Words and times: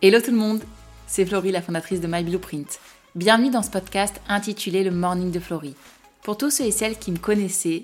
Hello 0.00 0.20
tout 0.20 0.30
le 0.30 0.36
monde, 0.36 0.62
c'est 1.08 1.26
Florie, 1.26 1.50
la 1.50 1.60
fondatrice 1.60 2.00
de 2.00 2.06
My 2.06 2.22
Blueprint. 2.22 2.78
Bienvenue 3.16 3.50
dans 3.50 3.64
ce 3.64 3.70
podcast 3.70 4.20
intitulé 4.28 4.84
Le 4.84 4.92
Morning 4.92 5.32
de 5.32 5.40
Florie. 5.40 5.74
Pour 6.22 6.38
tous 6.38 6.50
ceux 6.50 6.66
et 6.66 6.70
celles 6.70 7.00
qui 7.00 7.10
me 7.10 7.18
connaissaient, 7.18 7.82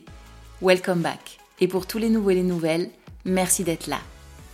welcome 0.63 1.01
back. 1.01 1.41
Et 1.59 1.67
pour 1.67 1.89
tous 1.89 1.99
les 1.99 2.11
nouveaux 2.11 2.31
et 2.31 2.37
les 2.37 2.45
nouvelles, 2.45 2.91
merci 3.25 3.65
d'être 3.65 3.89
là. 3.89 3.99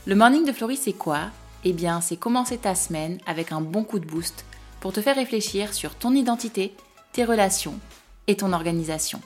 Le 0.06 0.14
Morning 0.14 0.46
de 0.46 0.52
Florie, 0.52 0.78
c'est 0.78 0.94
quoi? 0.94 1.24
Eh 1.64 1.74
bien, 1.74 2.00
c'est 2.00 2.16
commencer 2.16 2.56
ta 2.56 2.74
semaine 2.74 3.18
avec 3.26 3.52
un 3.52 3.60
bon 3.60 3.84
coup 3.84 3.98
de 3.98 4.06
boost 4.06 4.46
pour 4.80 4.94
te 4.94 5.02
faire 5.02 5.16
réfléchir 5.16 5.74
sur 5.74 5.94
ton 5.94 6.14
identité, 6.14 6.74
tes 7.12 7.26
relations 7.26 7.78
et 8.26 8.36
ton 8.36 8.54
organisation. 8.54 9.20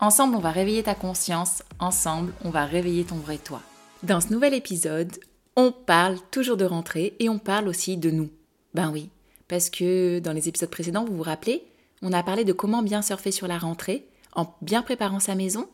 Ensemble, 0.00 0.36
on 0.36 0.40
va 0.40 0.52
réveiller 0.52 0.84
ta 0.84 0.94
conscience, 0.94 1.62
ensemble, 1.80 2.32
on 2.46 2.48
va 2.48 2.64
réveiller 2.64 3.04
ton 3.04 3.16
vrai 3.16 3.36
toi. 3.36 3.60
Dans 4.04 4.22
ce 4.22 4.32
nouvel 4.32 4.54
épisode, 4.54 5.12
on 5.56 5.72
parle 5.72 6.18
toujours 6.30 6.56
de 6.56 6.64
rentrée 6.64 7.14
et 7.18 7.28
on 7.28 7.38
parle 7.38 7.68
aussi 7.68 7.96
de 7.96 8.10
nous. 8.10 8.30
Ben 8.74 8.90
oui, 8.90 9.10
parce 9.48 9.70
que 9.70 10.18
dans 10.18 10.32
les 10.32 10.48
épisodes 10.48 10.70
précédents, 10.70 11.04
vous 11.04 11.16
vous 11.16 11.22
rappelez, 11.22 11.64
on 12.02 12.12
a 12.12 12.22
parlé 12.22 12.44
de 12.44 12.52
comment 12.52 12.82
bien 12.82 13.02
surfer 13.02 13.30
sur 13.30 13.46
la 13.46 13.58
rentrée 13.58 14.06
en 14.32 14.54
bien 14.62 14.82
préparant 14.82 15.20
sa 15.20 15.34
maison. 15.34 15.68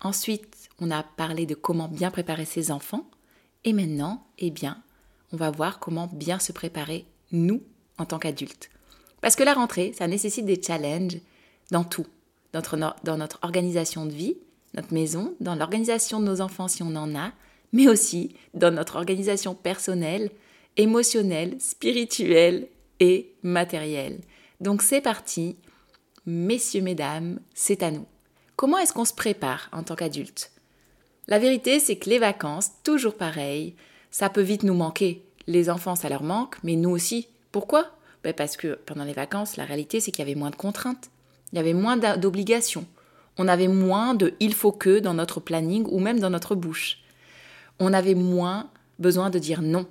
Ensuite, 0.00 0.70
on 0.80 0.90
a 0.90 1.02
parlé 1.02 1.46
de 1.46 1.54
comment 1.54 1.88
bien 1.88 2.10
préparer 2.10 2.44
ses 2.44 2.70
enfants. 2.70 3.08
Et 3.64 3.72
maintenant, 3.72 4.26
eh 4.38 4.50
bien, 4.50 4.82
on 5.32 5.36
va 5.36 5.50
voir 5.50 5.78
comment 5.78 6.08
bien 6.12 6.38
se 6.38 6.52
préparer 6.52 7.06
nous 7.32 7.62
en 7.98 8.06
tant 8.06 8.18
qu'adultes. 8.18 8.70
Parce 9.20 9.36
que 9.36 9.42
la 9.42 9.54
rentrée, 9.54 9.92
ça 9.96 10.06
nécessite 10.06 10.46
des 10.46 10.62
challenges 10.62 11.18
dans 11.70 11.84
tout, 11.84 12.06
dans 12.52 13.16
notre 13.16 13.38
organisation 13.42 14.06
de 14.06 14.12
vie, 14.12 14.36
notre 14.74 14.94
maison, 14.94 15.34
dans 15.40 15.54
l'organisation 15.54 16.20
de 16.20 16.26
nos 16.26 16.40
enfants 16.40 16.68
si 16.68 16.82
on 16.82 16.94
en 16.94 17.14
a, 17.14 17.32
mais 17.72 17.88
aussi 17.88 18.34
dans 18.54 18.74
notre 18.74 18.96
organisation 18.96 19.54
personnelle, 19.54 20.30
émotionnelle, 20.76 21.56
spirituelle 21.60 22.68
et 23.00 23.34
matérielle. 23.42 24.20
Donc 24.60 24.82
c'est 24.82 25.00
parti, 25.00 25.56
messieurs, 26.26 26.82
mesdames, 26.82 27.40
c'est 27.54 27.82
à 27.82 27.90
nous. 27.90 28.06
Comment 28.56 28.78
est-ce 28.78 28.92
qu'on 28.92 29.04
se 29.04 29.14
prépare 29.14 29.68
en 29.72 29.82
tant 29.82 29.96
qu'adulte 29.96 30.50
La 31.28 31.38
vérité, 31.38 31.78
c'est 31.78 31.96
que 31.96 32.08
les 32.08 32.18
vacances, 32.18 32.70
toujours 32.82 33.16
pareil, 33.16 33.74
ça 34.10 34.30
peut 34.30 34.40
vite 34.40 34.62
nous 34.62 34.74
manquer. 34.74 35.22
Les 35.46 35.68
enfants, 35.68 35.94
ça 35.94 36.08
leur 36.08 36.22
manque, 36.22 36.56
mais 36.62 36.74
nous 36.74 36.90
aussi. 36.90 37.28
Pourquoi? 37.52 37.90
Ben 38.24 38.32
Parce 38.32 38.56
que 38.56 38.78
pendant 38.86 39.04
les 39.04 39.12
vacances, 39.12 39.56
la 39.56 39.64
réalité, 39.64 40.00
c'est 40.00 40.10
qu'il 40.10 40.24
y 40.24 40.28
avait 40.28 40.38
moins 40.38 40.50
de 40.50 40.56
contraintes, 40.56 41.10
il 41.52 41.56
y 41.56 41.58
avait 41.60 41.74
moins 41.74 41.96
d'obligations, 41.96 42.86
on 43.38 43.46
avait 43.46 43.68
moins 43.68 44.14
de 44.14 44.34
il 44.40 44.54
faut 44.54 44.72
que 44.72 44.98
dans 44.98 45.14
notre 45.14 45.40
planning 45.40 45.86
ou 45.90 46.00
même 46.00 46.18
dans 46.18 46.30
notre 46.30 46.54
bouche 46.54 46.98
on 47.78 47.92
avait 47.92 48.14
moins 48.14 48.70
besoin 48.98 49.30
de 49.30 49.38
dire 49.38 49.62
non. 49.62 49.86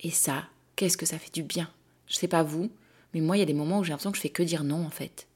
Et 0.00 0.10
ça, 0.10 0.44
qu'est-ce 0.76 0.96
que 0.96 1.06
ça 1.06 1.18
fait 1.18 1.32
du 1.32 1.42
bien? 1.42 1.68
Je 2.06 2.16
sais 2.16 2.28
pas 2.28 2.42
vous, 2.42 2.70
mais 3.14 3.20
moi, 3.20 3.36
il 3.36 3.40
y 3.40 3.42
a 3.42 3.46
des 3.46 3.54
moments 3.54 3.78
où 3.78 3.84
j'ai 3.84 3.90
l'impression 3.90 4.12
que 4.12 4.16
je 4.16 4.22
fais 4.22 4.28
que 4.28 4.42
dire 4.42 4.64
non, 4.64 4.84
en 4.84 4.90
fait. 4.90 5.26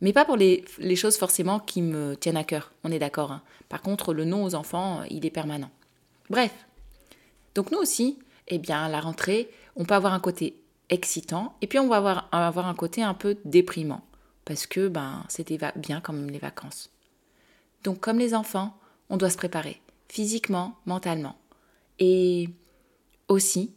Mais 0.00 0.12
pas 0.12 0.24
pour 0.24 0.36
les, 0.36 0.64
choses 0.94 1.16
forcément 1.16 1.58
qui 1.58 1.82
me 1.82 2.14
tiennent 2.14 2.36
à 2.36 2.44
cœur, 2.44 2.72
on 2.84 2.92
est 2.92 3.00
d'accord. 3.00 3.32
Hein. 3.32 3.42
Par 3.68 3.82
contre, 3.82 4.14
le 4.14 4.24
non 4.24 4.44
aux 4.44 4.54
enfants, 4.54 5.02
il 5.10 5.26
est 5.26 5.30
permanent. 5.30 5.70
Bref. 6.30 6.52
Donc 7.54 7.72
nous 7.72 7.78
aussi, 7.78 8.18
eh 8.46 8.58
bien, 8.58 8.88
la 8.88 9.00
rentrée, 9.00 9.50
on 9.74 9.84
peut 9.84 9.94
avoir 9.94 10.12
un 10.12 10.20
côté 10.20 10.62
excitant, 10.90 11.56
et 11.60 11.66
puis 11.66 11.78
on 11.78 11.88
va 11.88 11.96
avoir, 11.96 12.28
avoir 12.30 12.66
un 12.66 12.74
côté 12.74 13.02
un 13.02 13.14
peu 13.14 13.36
déprimant, 13.44 14.02
parce 14.44 14.66
que 14.66 14.88
ben, 14.88 15.24
c'était 15.28 15.58
bien 15.76 16.00
comme 16.00 16.30
les 16.30 16.38
vacances. 16.38 16.90
Donc 17.84 18.00
comme 18.00 18.18
les 18.18 18.34
enfants, 18.34 18.78
on 19.10 19.16
doit 19.16 19.30
se 19.30 19.36
préparer 19.36 19.80
physiquement, 20.08 20.76
mentalement. 20.86 21.36
Et 21.98 22.48
aussi, 23.28 23.72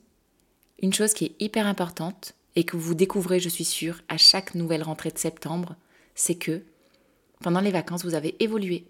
une 0.81 0.93
chose 0.93 1.13
qui 1.13 1.25
est 1.25 1.35
hyper 1.39 1.67
importante 1.67 2.33
et 2.55 2.63
que 2.63 2.77
vous 2.77 2.95
découvrez, 2.95 3.39
je 3.39 3.49
suis 3.49 3.65
sûre, 3.65 4.01
à 4.09 4.17
chaque 4.17 4.55
nouvelle 4.55 4.83
rentrée 4.83 5.11
de 5.11 5.17
septembre, 5.17 5.75
c'est 6.15 6.35
que 6.35 6.63
pendant 7.39 7.61
les 7.61 7.71
vacances, 7.71 8.03
vous 8.03 8.15
avez 8.15 8.41
évolué. 8.43 8.85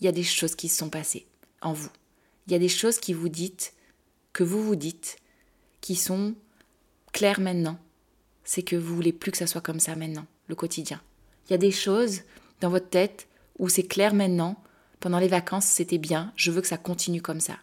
Il 0.00 0.04
y 0.04 0.08
a 0.08 0.12
des 0.12 0.22
choses 0.22 0.54
qui 0.54 0.68
se 0.68 0.78
sont 0.78 0.90
passées 0.90 1.26
en 1.60 1.72
vous. 1.72 1.90
Il 2.46 2.52
y 2.52 2.56
a 2.56 2.58
des 2.58 2.68
choses 2.68 2.98
qui 2.98 3.12
vous 3.12 3.28
dites, 3.28 3.74
que 4.32 4.42
vous 4.42 4.62
vous 4.62 4.76
dites, 4.76 5.16
qui 5.80 5.94
sont 5.94 6.34
claires 7.12 7.40
maintenant. 7.40 7.78
C'est 8.44 8.62
que 8.62 8.76
vous 8.76 8.94
voulez 8.94 9.12
plus 9.12 9.30
que 9.30 9.38
ça 9.38 9.46
soit 9.46 9.60
comme 9.60 9.80
ça 9.80 9.94
maintenant, 9.94 10.26
le 10.48 10.54
quotidien. 10.54 11.00
Il 11.46 11.52
y 11.52 11.54
a 11.54 11.58
des 11.58 11.70
choses 11.70 12.22
dans 12.60 12.70
votre 12.70 12.88
tête 12.88 13.28
où 13.58 13.68
c'est 13.68 13.86
clair 13.86 14.14
maintenant 14.14 14.56
pendant 15.02 15.18
les 15.18 15.28
vacances, 15.28 15.64
c'était 15.66 15.98
bien, 15.98 16.32
je 16.36 16.52
veux 16.52 16.60
que 16.60 16.68
ça 16.68 16.78
continue 16.78 17.20
comme 17.20 17.40
ça. 17.40 17.56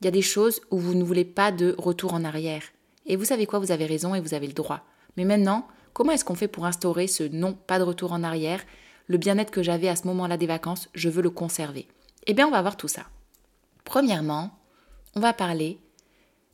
Il 0.00 0.04
y 0.04 0.08
a 0.08 0.10
des 0.10 0.20
choses 0.20 0.60
où 0.70 0.78
vous 0.78 0.94
ne 0.94 1.02
voulez 1.02 1.24
pas 1.24 1.50
de 1.50 1.74
retour 1.78 2.12
en 2.12 2.22
arrière. 2.22 2.62
Et 3.06 3.16
vous 3.16 3.24
savez 3.24 3.46
quoi, 3.46 3.60
vous 3.60 3.72
avez 3.72 3.86
raison 3.86 4.14
et 4.14 4.20
vous 4.20 4.34
avez 4.34 4.46
le 4.46 4.52
droit. 4.52 4.84
Mais 5.16 5.24
maintenant, 5.24 5.66
comment 5.94 6.12
est-ce 6.12 6.24
qu'on 6.24 6.34
fait 6.34 6.48
pour 6.48 6.66
instaurer 6.66 7.06
ce 7.06 7.24
non, 7.24 7.54
pas 7.54 7.78
de 7.78 7.84
retour 7.84 8.12
en 8.12 8.22
arrière? 8.22 8.62
Le 9.06 9.16
bien-être 9.16 9.50
que 9.50 9.62
j'avais 9.62 9.88
à 9.88 9.96
ce 9.96 10.06
moment-là 10.06 10.36
des 10.36 10.46
vacances, 10.46 10.90
je 10.92 11.08
veux 11.08 11.22
le 11.22 11.30
conserver. 11.30 11.88
Eh 12.26 12.34
bien, 12.34 12.46
on 12.46 12.50
va 12.50 12.60
voir 12.60 12.76
tout 12.76 12.88
ça. 12.88 13.06
Premièrement, 13.84 14.58
on 15.14 15.20
va 15.20 15.32
parler 15.32 15.78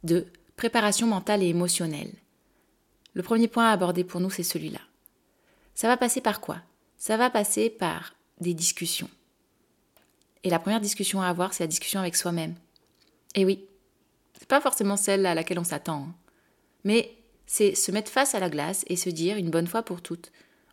de 0.04 0.24
préparation 0.56 1.08
mentale 1.08 1.42
et 1.42 1.48
émotionnelle. 1.48 2.12
Le 3.12 3.24
premier 3.24 3.48
point 3.48 3.70
à 3.70 3.72
aborder 3.72 4.04
pour 4.04 4.20
nous, 4.20 4.30
c'est 4.30 4.44
celui-là. 4.44 4.80
Ça 5.74 5.88
va 5.88 5.96
passer 5.96 6.20
par 6.20 6.40
quoi? 6.40 6.58
Ça 6.96 7.16
va 7.16 7.28
passer 7.28 7.70
par 7.70 8.14
des 8.40 8.54
discussions. 8.54 9.10
Et 10.44 10.50
la 10.50 10.58
première 10.58 10.80
discussion 10.80 11.20
à 11.20 11.28
avoir, 11.28 11.52
c'est 11.52 11.64
la 11.64 11.68
discussion 11.68 12.00
avec 12.00 12.16
soi-même. 12.16 12.54
Et 13.34 13.44
oui, 13.44 13.64
c'est 14.38 14.48
pas 14.48 14.60
forcément 14.60 14.96
celle 14.96 15.26
à 15.26 15.34
laquelle 15.34 15.58
on 15.58 15.64
s'attend, 15.64 16.02
hein. 16.02 16.14
mais 16.84 17.14
c'est 17.46 17.74
se 17.74 17.90
mettre 17.90 18.10
face 18.10 18.34
à 18.34 18.40
la 18.40 18.50
glace 18.50 18.84
et 18.88 18.96
se 18.96 19.10
dire 19.10 19.36
une 19.36 19.50
bonne 19.50 19.66
fois 19.66 19.82
pour 19.82 20.02
toutes, 20.02 20.32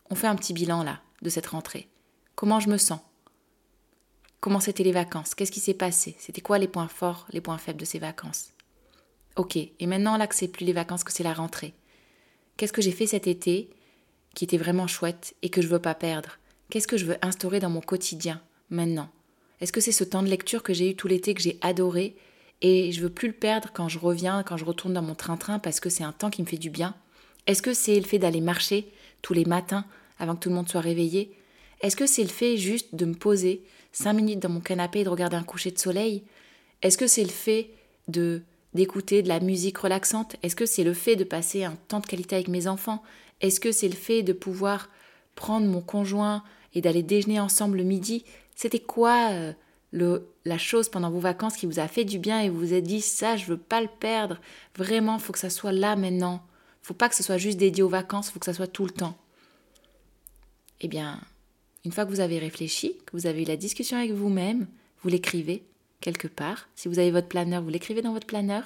on 0.09 0.16
fait 0.16 0.28
un 0.28 0.36
petit 0.36 0.54
bilan 0.54 0.84
là 0.84 1.02
de 1.22 1.30
cette 1.30 1.48
rentrée. 1.48 1.88
Comment 2.36 2.59
je 2.59 2.70
me 2.70 2.78
sens? 2.78 3.00
Comment 4.40 4.59
c'était 4.59 4.84
les 4.84 4.92
vacances? 4.92 5.34
Qu'est-ce 5.34 5.52
qui 5.52 5.59
s'est 5.59 5.74
passé? 5.74 6.16
C'était 6.20 6.42
quoi 6.42 6.59
les 6.59 6.68
points 6.68 6.88
forts, 6.88 7.25
les 7.31 7.42
points 7.42 7.58
faibles 7.58 7.80
de 7.80 7.86
ces 7.86 7.98
vacances? 7.98 8.52
Ok, 9.36 9.58
et 9.58 9.88
maintenant 9.88 10.18
là 10.18 10.28
que 10.28 10.36
c'est 10.36 10.48
plus 10.48 10.66
les 10.66 10.74
vacances, 10.74 11.04
que 11.04 11.12
c'est 11.12 11.24
la 11.24 11.34
rentrée. 11.34 11.74
Qu'est-ce 12.58 12.74
que 12.74 12.81
j'ai 12.81 12.92
fait 12.92 13.08
cet 13.08 13.28
été 13.28 13.70
qui 14.34 14.44
était 14.44 14.58
vraiment 14.58 14.88
chouette 14.88 15.36
et 15.42 15.50
que 15.50 15.62
je 15.62 15.68
veux 15.68 15.80
pas 15.80 15.96
perdre? 15.96 16.38
Qu'est-ce 16.70 16.88
que 16.88 16.98
je 16.98 17.06
veux 17.06 17.18
instaurer 17.22 17.59
dans 17.59 17.70
mon 17.70 17.81
quotidien 17.81 18.42
maintenant? 18.70 19.09
Est-ce 19.62 19.72
que 19.72 19.82
c'est 19.82 19.92
ce 19.92 20.04
temps 20.04 20.24
de 20.24 20.30
lecture 20.30 20.64
que 20.64 20.74
j'ai 20.74 20.92
eu 20.92 20.96
tout 20.96 21.08
l'été 21.08 21.34
que 21.34 21.42
j'ai 21.42 21.58
adoré 21.62 22.16
et 22.62 22.92
je 22.92 23.02
veux 23.02 23.10
plus 23.10 23.28
le 23.28 23.34
perdre 23.34 23.70
quand 23.74 23.90
je 23.90 24.00
reviens, 24.00 24.44
quand 24.44 24.58
je 24.58 24.66
retourne 24.66 24.94
dans 24.94 25.02
mon 25.02 25.16
train-train 25.16 25.60
parce 25.60 25.80
que 25.80 25.90
c'est 25.90 26.04
un 26.04 26.12
temps 26.12 26.30
qui 26.30 26.42
me 26.42 26.48
fait 26.48 26.58
du 26.58 26.70
bien? 26.70 26.96
Est-ce 27.48 27.62
que 27.62 27.74
c'est 27.74 28.00
le 28.00 28.06
fait 28.06 28.20
d'aller 28.20 28.42
marcher 28.42 28.88
tous 29.22 29.34
les 29.34 29.46
matins 29.46 29.86
avant 30.20 30.36
que 30.36 30.42
tout 30.42 30.50
le 30.50 30.56
monde 30.56 30.70
soit 30.70 30.82
réveillé? 30.82 31.32
Est-ce 31.82 31.96
que 31.96 32.06
c'est 32.08 32.24
le 32.24 32.30
fait 32.30 32.58
juste 32.58 32.96
de 32.96 33.06
me 33.06 33.14
poser 33.14 33.62
cinq 33.92 34.14
minutes 34.14 34.40
dans 34.40 34.50
mon 34.50 34.62
canapé 34.62 35.02
et 35.02 35.04
de 35.04 35.10
regarder 35.10 35.36
un 35.36 35.44
coucher 35.44 35.72
de 35.72 35.80
soleil? 35.80 36.24
Est-ce 36.82 36.98
que 36.98 37.08
c'est 37.08 37.24
le 37.24 37.30
fait 37.30 37.70
de 38.08 38.42
d'écouter 38.74 39.22
de 39.24 39.30
la 39.30 39.40
musique 39.40 39.78
relaxante? 39.78 40.36
Est-ce 40.44 40.56
que 40.56 40.66
c'est 40.66 40.84
le 40.84 40.94
fait 40.94 41.16
de 41.16 41.24
passer 41.24 41.64
un 41.64 41.78
temps 41.88 42.02
de 42.02 42.06
qualité 42.06 42.36
avec 42.36 42.50
mes 42.50 42.68
enfants? 42.68 43.02
Est-ce 43.40 43.62
que 43.62 43.72
c'est 43.72 43.88
le 43.88 43.96
fait 43.96 44.22
de 44.22 44.34
pouvoir 44.34 44.90
prendre 45.36 45.66
mon 45.66 45.82
conjoint 45.82 46.44
et 46.74 46.82
d'aller 46.82 47.02
déjeuner 47.02 47.40
ensemble 47.40 47.78
le 47.78 47.84
midi? 47.84 48.26
C'était 48.56 48.80
quoi 48.80 49.30
euh, 49.32 49.54
le, 49.92 50.28
la 50.46 50.58
chose 50.58 50.90
pendant 50.90 51.10
vos 51.10 51.20
vacances 51.20 51.58
qui 51.58 51.66
vous 51.66 51.80
a 51.80 51.88
fait 51.88 52.06
du 52.06 52.20
bien 52.20 52.42
et 52.42 52.50
vous 52.50 52.60
vous 52.60 52.74
êtes 52.74 52.84
dit 52.84 53.02
ça, 53.02 53.36
je 53.36 53.46
veux 53.46 53.58
pas 53.58 53.82
le 53.82 53.88
perdre. 53.88 54.40
Vraiment, 54.78 55.20
faut 55.20 55.34
que 55.34 55.40
ça 55.40 55.50
soit 55.50 55.72
là 55.72 55.96
maintenant. 55.96 56.42
Faut 56.82 56.94
pas 56.94 57.10
que 57.10 57.16
ce 57.16 57.24
soit 57.24 57.38
juste 57.38 57.58
dédié 57.58 57.84
aux 57.84 57.90
vacances, 57.90 58.30
faut 58.30 58.40
que 58.40 58.46
ça 58.46 58.54
soit 58.54 58.68
tout 58.68 58.86
le 58.86 58.92
temps. 58.92 59.18
Eh 60.82 60.88
bien, 60.88 61.20
une 61.84 61.92
fois 61.92 62.06
que 62.06 62.12
vous 62.12 62.20
avez 62.20 62.40
réfléchi, 62.40 62.98
que 63.06 63.16
vous 63.16 63.28
avez 63.28 63.44
eu 63.44 63.46
la 63.46 63.58
discussion 63.58 63.98
avec 63.98 64.12
vous-même, 64.12 64.68
vous 65.02 65.10
l'écrivez 65.10 65.64
quelque 66.02 66.28
part. 66.28 66.68
Si 66.76 66.88
vous 66.88 67.00
avez 67.00 67.12
votre 67.12 67.28
planeur, 67.28 67.64
vous 67.64 67.70
l'écrivez 67.70 68.02
dans 68.02 68.14
votre 68.14 68.28
planeur. 68.28 68.64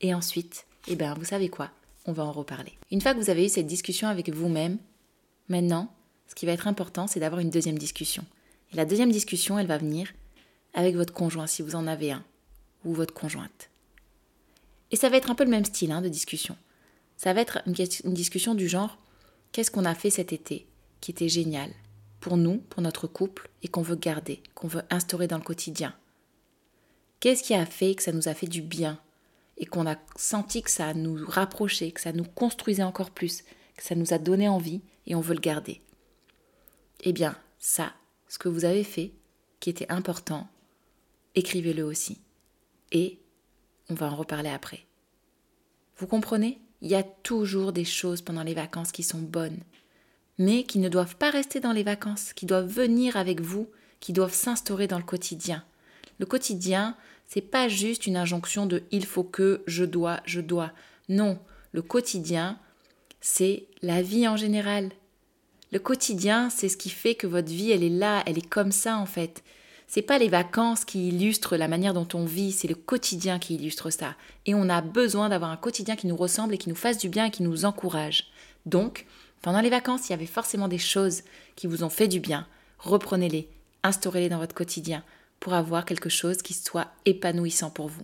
Et 0.00 0.12
ensuite, 0.14 0.66
eh 0.88 0.96
bien, 0.96 1.14
vous 1.14 1.24
savez 1.24 1.48
quoi? 1.48 1.70
On 2.06 2.12
va 2.12 2.24
en 2.24 2.32
reparler. 2.32 2.72
Une 2.90 3.00
fois 3.00 3.14
que 3.14 3.20
vous 3.20 3.30
avez 3.30 3.46
eu 3.46 3.48
cette 3.48 3.66
discussion 3.66 4.08
avec 4.08 4.28
vous-même, 4.30 4.78
maintenant, 5.48 5.92
ce 6.28 6.34
qui 6.34 6.46
va 6.46 6.52
être 6.52 6.68
important, 6.68 7.06
c'est 7.06 7.20
d'avoir 7.20 7.40
une 7.40 7.50
deuxième 7.50 7.78
discussion. 7.78 8.24
La 8.76 8.84
deuxième 8.84 9.10
discussion, 9.10 9.58
elle 9.58 9.66
va 9.66 9.78
venir 9.78 10.12
avec 10.74 10.96
votre 10.96 11.14
conjoint, 11.14 11.46
si 11.46 11.62
vous 11.62 11.76
en 11.76 11.86
avez 11.86 12.12
un, 12.12 12.22
ou 12.84 12.92
votre 12.92 13.14
conjointe. 13.14 13.70
Et 14.90 14.96
ça 14.96 15.08
va 15.08 15.16
être 15.16 15.30
un 15.30 15.34
peu 15.34 15.44
le 15.44 15.50
même 15.50 15.64
style 15.64 15.92
hein, 15.92 16.02
de 16.02 16.10
discussion. 16.10 16.58
Ça 17.16 17.32
va 17.32 17.40
être 17.40 17.62
une, 17.64 17.74
une 18.04 18.12
discussion 18.12 18.54
du 18.54 18.68
genre 18.68 18.98
qu'est-ce 19.52 19.70
qu'on 19.70 19.86
a 19.86 19.94
fait 19.94 20.10
cet 20.10 20.34
été 20.34 20.66
qui 21.00 21.10
était 21.10 21.30
génial 21.30 21.70
pour 22.20 22.36
nous, 22.36 22.58
pour 22.58 22.82
notre 22.82 23.06
couple, 23.06 23.48
et 23.62 23.68
qu'on 23.68 23.80
veut 23.80 23.96
garder, 23.96 24.42
qu'on 24.54 24.68
veut 24.68 24.82
instaurer 24.90 25.26
dans 25.26 25.38
le 25.38 25.42
quotidien? 25.42 25.94
Qu'est-ce 27.20 27.42
qui 27.42 27.54
a 27.54 27.64
fait 27.64 27.94
que 27.94 28.02
ça 28.02 28.12
nous 28.12 28.28
a 28.28 28.34
fait 28.34 28.46
du 28.46 28.60
bien 28.60 29.00
et 29.56 29.64
qu'on 29.64 29.86
a 29.86 29.96
senti 30.16 30.60
que 30.60 30.70
ça 30.70 30.92
nous 30.92 31.24
rapprochait, 31.26 31.92
que 31.92 32.00
ça 32.02 32.12
nous 32.12 32.24
construisait 32.24 32.82
encore 32.82 33.10
plus, 33.10 33.42
que 33.74 33.82
ça 33.82 33.94
nous 33.94 34.12
a 34.12 34.18
donné 34.18 34.50
envie 34.50 34.82
et 35.06 35.14
on 35.14 35.22
veut 35.22 35.32
le 35.32 35.40
garder? 35.40 35.80
Eh 37.04 37.14
bien, 37.14 37.38
ça, 37.58 37.94
ce 38.28 38.38
que 38.38 38.48
vous 38.48 38.64
avez 38.64 38.84
fait, 38.84 39.12
qui 39.60 39.70
était 39.70 39.90
important, 39.90 40.48
écrivez-le 41.34 41.84
aussi. 41.84 42.18
Et 42.92 43.18
on 43.88 43.94
va 43.94 44.10
en 44.10 44.16
reparler 44.16 44.50
après. 44.50 44.86
Vous 45.98 46.06
comprenez? 46.06 46.60
Il 46.82 46.90
y 46.90 46.94
a 46.94 47.02
toujours 47.02 47.72
des 47.72 47.84
choses 47.84 48.20
pendant 48.20 48.42
les 48.42 48.54
vacances 48.54 48.92
qui 48.92 49.02
sont 49.02 49.18
bonnes, 49.18 49.60
mais 50.38 50.64
qui 50.64 50.78
ne 50.78 50.88
doivent 50.90 51.16
pas 51.16 51.30
rester 51.30 51.58
dans 51.58 51.72
les 51.72 51.82
vacances, 51.82 52.32
qui 52.34 52.44
doivent 52.44 52.68
venir 52.68 53.16
avec 53.16 53.40
vous, 53.40 53.70
qui 54.00 54.12
doivent 54.12 54.34
s'instaurer 54.34 54.86
dans 54.86 54.98
le 54.98 55.04
quotidien. 55.04 55.64
Le 56.18 56.26
quotidien, 56.26 56.96
c'est 57.26 57.40
pas 57.40 57.68
juste 57.68 58.06
une 58.06 58.16
injonction 58.16 58.66
de 58.66 58.82
il 58.90 59.06
faut 59.06 59.24
que, 59.24 59.62
je 59.66 59.84
dois, 59.84 60.20
je 60.26 60.40
dois. 60.40 60.72
Non, 61.08 61.38
le 61.72 61.82
quotidien, 61.82 62.58
c'est 63.20 63.66
la 63.82 64.02
vie 64.02 64.28
en 64.28 64.36
général. 64.36 64.90
Le 65.72 65.78
quotidien, 65.78 66.48
c'est 66.48 66.68
ce 66.68 66.76
qui 66.76 66.90
fait 66.90 67.14
que 67.14 67.26
votre 67.26 67.50
vie, 67.50 67.72
elle 67.72 67.82
est 67.82 67.88
là, 67.88 68.22
elle 68.26 68.38
est 68.38 68.48
comme 68.48 68.72
ça 68.72 68.98
en 68.98 69.06
fait. 69.06 69.42
C'est 69.88 70.02
pas 70.02 70.18
les 70.18 70.28
vacances 70.28 70.84
qui 70.84 71.08
illustrent 71.08 71.56
la 71.56 71.68
manière 71.68 71.94
dont 71.94 72.08
on 72.14 72.24
vit, 72.24 72.52
c'est 72.52 72.68
le 72.68 72.74
quotidien 72.74 73.38
qui 73.38 73.54
illustre 73.54 73.90
ça. 73.90 74.14
Et 74.44 74.54
on 74.54 74.68
a 74.68 74.80
besoin 74.80 75.28
d'avoir 75.28 75.50
un 75.50 75.56
quotidien 75.56 75.96
qui 75.96 76.06
nous 76.06 76.16
ressemble 76.16 76.54
et 76.54 76.58
qui 76.58 76.68
nous 76.68 76.74
fasse 76.74 76.98
du 76.98 77.08
bien 77.08 77.26
et 77.26 77.30
qui 77.30 77.42
nous 77.42 77.64
encourage. 77.64 78.28
Donc, 78.64 79.06
pendant 79.42 79.60
les 79.60 79.70
vacances, 79.70 80.08
il 80.08 80.10
y 80.10 80.14
avait 80.14 80.26
forcément 80.26 80.66
des 80.66 80.78
choses 80.78 81.22
qui 81.54 81.66
vous 81.66 81.84
ont 81.84 81.88
fait 81.88 82.08
du 82.08 82.18
bien. 82.18 82.46
Reprenez-les, 82.78 83.48
instaurez-les 83.84 84.28
dans 84.28 84.38
votre 84.38 84.54
quotidien 84.54 85.04
pour 85.38 85.54
avoir 85.54 85.84
quelque 85.84 86.08
chose 86.08 86.42
qui 86.42 86.54
soit 86.54 86.88
épanouissant 87.04 87.70
pour 87.70 87.88
vous. 87.88 88.02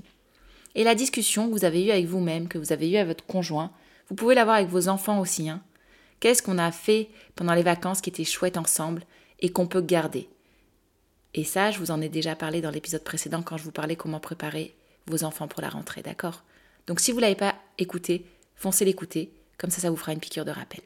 Et 0.75 0.85
la 0.85 0.95
discussion 0.95 1.49
que 1.49 1.53
vous 1.53 1.65
avez 1.65 1.85
eue 1.85 1.91
avec 1.91 2.07
vous-même, 2.07 2.49
que 2.49 2.59
vous 2.59 2.73
avez 2.73 2.91
eue 2.91 2.97
avec 2.97 3.09
votre 3.09 3.27
conjoint, 3.27 3.73
vous 4.09 4.15
pouvez 4.15 4.35
l'avoir 4.35 4.57
avec 4.57 4.69
vos 4.69 4.89
enfants 4.89 5.21
aussi. 5.21 5.49
Hein. 5.49 5.63
Qu'est-ce 6.23 6.41
qu'on 6.41 6.59
a 6.59 6.71
fait 6.71 7.11
pendant 7.35 7.53
les 7.53 7.65
vacances 7.65 8.01
qui 8.01 8.09
était 8.09 8.23
chouette 8.23 8.57
ensemble 8.57 9.03
et 9.41 9.49
qu'on 9.49 9.67
peut 9.67 9.81
garder? 9.81 10.29
Et 11.35 11.43
ça, 11.43 11.73
je 11.73 11.81
vous 11.81 11.91
en 11.91 12.01
ai 12.01 12.09
déjà 12.09 12.37
parlé 12.37 12.61
dans 12.61 12.71
l'épisode 12.71 13.03
précédent 13.03 13.43
quand 13.43 13.57
je 13.57 13.65
vous 13.65 13.73
parlais 13.73 13.97
comment 13.97 14.21
préparer 14.21 14.73
vos 15.09 15.25
enfants 15.25 15.49
pour 15.49 15.63
la 15.63 15.69
rentrée, 15.69 16.01
d'accord? 16.01 16.45
Donc 16.87 17.01
si 17.01 17.11
vous 17.11 17.17
ne 17.17 17.23
l'avez 17.23 17.35
pas 17.35 17.57
écouté, 17.77 18.25
foncez 18.55 18.85
l'écouter, 18.85 19.33
comme 19.59 19.71
ça 19.71 19.81
ça 19.81 19.91
vous 19.91 19.97
fera 19.97 20.13
une 20.13 20.21
piqûre 20.21 20.45
de 20.45 20.53
rappel. 20.53 20.83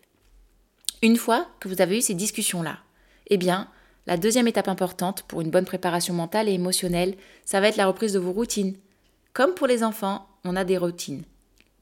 Une 1.03 1.19
fois 1.19 1.47
que 1.61 1.69
vous 1.69 1.83
avez 1.83 1.99
eu 1.99 2.01
ces 2.01 2.15
discussions-là, 2.15 2.79
eh 3.27 3.37
bien, 3.37 3.69
la 4.07 4.17
deuxième 4.17 4.49
étape 4.49 4.69
importante 4.69 5.25
pour 5.25 5.43
une 5.43 5.51
bonne 5.51 5.67
préparation 5.67 6.15
mentale 6.15 6.49
et 6.49 6.55
émotionnelle, 6.55 7.15
ça 7.45 7.61
va 7.61 7.69
être 7.69 7.77
la 7.77 7.89
reprise 7.89 8.15
de 8.15 8.19
vos 8.19 8.33
routines. 8.33 8.79
Comme 9.35 9.53
pour 9.53 9.67
les 9.67 9.85
enfants, 9.85 10.27
on 10.45 10.57
a 10.57 10.65
des 10.65 10.79
routines. 10.79 11.25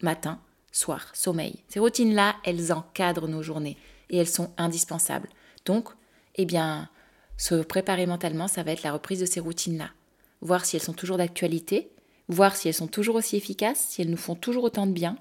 Matin, 0.03 0.41
soir, 0.75 1.11
sommeil. 1.15 1.55
Ces 1.69 1.81
routines-là, 1.81 2.37
elles 2.45 2.73
encadrent 2.73 3.29
nos 3.29 3.43
journées 3.43 3.77
et 4.11 4.19
elles 4.19 4.29
sont 4.29 4.51
indispensables. 4.57 5.29
Donc, 5.65 5.89
eh 6.35 6.45
bien, 6.45 6.89
se 7.37 7.55
préparer 7.55 8.07
mentalement, 8.07 8.49
ça 8.49 8.63
va 8.63 8.73
être 8.73 8.83
la 8.83 8.93
reprise 8.93 9.21
de 9.21 9.27
ces 9.27 9.41
routines-là. 9.41 9.91
Voir 10.41 10.65
si 10.65 10.77
elles 10.77 10.83
sont 10.83 10.93
toujours 10.93 11.17
d'actualité, 11.17 11.91
voir 12.29 12.57
si 12.57 12.69
elles 12.69 12.75
sont 12.75 12.89
toujours 12.89 13.15
aussi 13.15 13.37
efficaces, 13.37 13.87
si 13.89 14.03
elles 14.03 14.11
nous 14.11 14.17
font 14.17 14.35
toujours 14.35 14.65
autant 14.65 14.87
de 14.87 14.93
bien, 14.93 15.17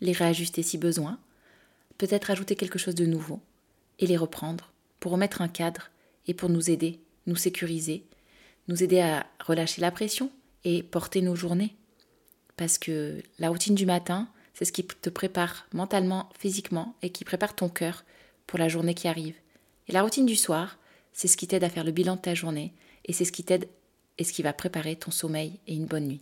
les 0.00 0.12
réajuster 0.12 0.62
si 0.62 0.78
besoin, 0.78 1.18
peut-être 1.98 2.30
ajouter 2.30 2.54
quelque 2.54 2.78
chose 2.78 2.94
de 2.94 3.06
nouveau 3.06 3.40
et 3.98 4.06
les 4.06 4.16
reprendre 4.16 4.72
pour 5.00 5.12
remettre 5.12 5.42
un 5.42 5.48
cadre 5.48 5.90
et 6.26 6.34
pour 6.34 6.50
nous 6.50 6.70
aider, 6.70 7.00
nous 7.26 7.36
sécuriser, 7.36 8.04
nous 8.68 8.82
aider 8.82 9.00
à 9.00 9.26
relâcher 9.44 9.80
la 9.80 9.90
pression 9.90 10.30
et 10.64 10.82
porter 10.82 11.22
nos 11.22 11.34
journées. 11.34 11.74
Parce 12.56 12.78
que 12.78 13.22
la 13.38 13.48
routine 13.48 13.74
du 13.74 13.86
matin, 13.86 14.28
c'est 14.60 14.66
ce 14.66 14.72
qui 14.72 14.84
te 14.84 15.08
prépare 15.08 15.66
mentalement, 15.72 16.28
physiquement 16.38 16.94
et 17.00 17.08
qui 17.08 17.24
prépare 17.24 17.54
ton 17.54 17.70
cœur 17.70 18.04
pour 18.46 18.58
la 18.58 18.68
journée 18.68 18.92
qui 18.92 19.08
arrive. 19.08 19.34
Et 19.88 19.92
la 19.92 20.02
routine 20.02 20.26
du 20.26 20.36
soir, 20.36 20.76
c'est 21.14 21.28
ce 21.28 21.38
qui 21.38 21.46
t'aide 21.46 21.64
à 21.64 21.70
faire 21.70 21.82
le 21.82 21.92
bilan 21.92 22.16
de 22.16 22.20
ta 22.20 22.34
journée 22.34 22.74
et 23.06 23.14
c'est 23.14 23.24
ce 23.24 23.32
qui 23.32 23.42
t'aide 23.42 23.68
et 24.18 24.24
ce 24.24 24.34
qui 24.34 24.42
va 24.42 24.52
préparer 24.52 24.96
ton 24.96 25.10
sommeil 25.10 25.58
et 25.66 25.74
une 25.74 25.86
bonne 25.86 26.08
nuit. 26.08 26.20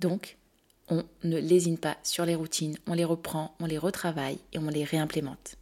Donc, 0.00 0.38
on 0.88 1.04
ne 1.22 1.38
lésine 1.38 1.78
pas 1.78 1.96
sur 2.02 2.26
les 2.26 2.34
routines, 2.34 2.76
on 2.88 2.94
les 2.94 3.04
reprend, 3.04 3.54
on 3.60 3.66
les 3.66 3.78
retravaille 3.78 4.40
et 4.52 4.58
on 4.58 4.68
les 4.68 4.82
réimplémente. 4.82 5.54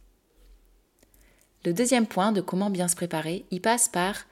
Le 1.65 1.73
deuxième 1.73 2.07
point 2.07 2.31
de 2.31 2.41
comment 2.41 2.71
bien 2.71 2.87
se 2.87 2.95
préparer, 2.95 3.45
il 3.51 3.61
passe 3.61 3.89
par 3.89 4.25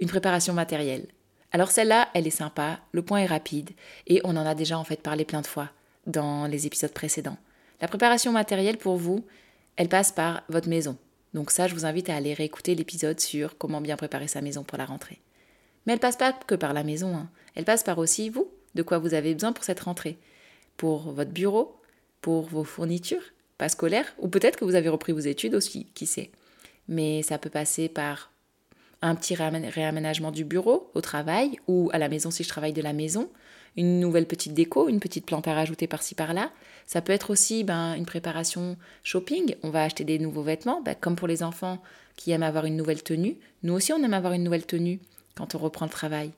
une 0.00 0.08
préparation 0.08 0.52
matérielle. 0.52 1.06
Alors 1.52 1.70
celle-là, 1.70 2.08
elle 2.12 2.26
est 2.26 2.30
sympa, 2.30 2.80
le 2.90 3.02
point 3.02 3.20
est 3.20 3.26
rapide 3.26 3.70
et 4.08 4.20
on 4.24 4.36
en 4.36 4.46
a 4.46 4.56
déjà 4.56 4.76
en 4.76 4.84
fait 4.84 5.00
parlé 5.00 5.24
plein 5.24 5.42
de 5.42 5.46
fois 5.46 5.70
dans 6.10 6.46
les 6.46 6.66
épisodes 6.66 6.92
précédents. 6.92 7.38
La 7.80 7.88
préparation 7.88 8.32
matérielle 8.32 8.76
pour 8.76 8.96
vous, 8.96 9.24
elle 9.76 9.88
passe 9.88 10.12
par 10.12 10.42
votre 10.48 10.68
maison. 10.68 10.96
Donc 11.32 11.50
ça, 11.50 11.68
je 11.68 11.74
vous 11.74 11.86
invite 11.86 12.10
à 12.10 12.16
aller 12.16 12.34
réécouter 12.34 12.74
l'épisode 12.74 13.20
sur 13.20 13.56
comment 13.56 13.80
bien 13.80 13.96
préparer 13.96 14.28
sa 14.28 14.42
maison 14.42 14.64
pour 14.64 14.78
la 14.78 14.84
rentrée. 14.84 15.20
Mais 15.86 15.94
elle 15.94 16.00
passe 16.00 16.16
pas 16.16 16.32
que 16.32 16.54
par 16.54 16.72
la 16.74 16.84
maison, 16.84 17.16
hein. 17.16 17.30
elle 17.54 17.64
passe 17.64 17.82
par 17.82 17.98
aussi 17.98 18.28
vous, 18.28 18.50
de 18.74 18.82
quoi 18.82 18.98
vous 18.98 19.14
avez 19.14 19.32
besoin 19.34 19.52
pour 19.52 19.64
cette 19.64 19.80
rentrée. 19.80 20.18
Pour 20.76 21.12
votre 21.12 21.30
bureau, 21.30 21.80
pour 22.20 22.42
vos 22.46 22.64
fournitures, 22.64 23.22
pas 23.58 23.68
scolaires, 23.68 24.14
ou 24.18 24.28
peut-être 24.28 24.58
que 24.58 24.64
vous 24.64 24.74
avez 24.74 24.88
repris 24.88 25.12
vos 25.12 25.20
études 25.20 25.54
aussi, 25.54 25.86
qui 25.94 26.06
sait. 26.06 26.30
Mais 26.88 27.22
ça 27.22 27.38
peut 27.38 27.50
passer 27.50 27.88
par 27.88 28.32
un 29.02 29.14
petit 29.14 29.34
réaménagement 29.34 30.30
du 30.30 30.44
bureau 30.44 30.90
au 30.94 31.00
travail 31.00 31.58
ou 31.66 31.90
à 31.92 31.98
la 31.98 32.08
maison 32.08 32.30
si 32.30 32.42
je 32.42 32.48
travaille 32.48 32.72
de 32.72 32.82
la 32.82 32.92
maison, 32.92 33.30
une 33.76 34.00
nouvelle 34.00 34.26
petite 34.26 34.54
déco, 34.54 34.88
une 34.88 35.00
petite 35.00 35.26
plante 35.26 35.48
à 35.48 35.54
rajouter 35.54 35.86
par-ci 35.86 36.14
par-là. 36.14 36.50
Ça 36.86 37.00
peut 37.00 37.12
être 37.12 37.30
aussi 37.30 37.64
ben, 37.64 37.94
une 37.94 38.04
préparation 38.04 38.76
shopping. 39.02 39.54
On 39.62 39.70
va 39.70 39.84
acheter 39.84 40.04
des 40.04 40.18
nouveaux 40.18 40.42
vêtements, 40.42 40.82
ben, 40.82 40.94
comme 41.00 41.16
pour 41.16 41.28
les 41.28 41.42
enfants 41.42 41.80
qui 42.16 42.32
aiment 42.32 42.42
avoir 42.42 42.66
une 42.66 42.76
nouvelle 42.76 43.02
tenue. 43.02 43.36
Nous 43.62 43.72
aussi, 43.72 43.92
on 43.92 44.02
aime 44.02 44.14
avoir 44.14 44.32
une 44.32 44.42
nouvelle 44.42 44.66
tenue 44.66 45.00
quand 45.34 45.54
on 45.54 45.58
reprend 45.58 45.86
le 45.86 45.90
travail. 45.90 46.32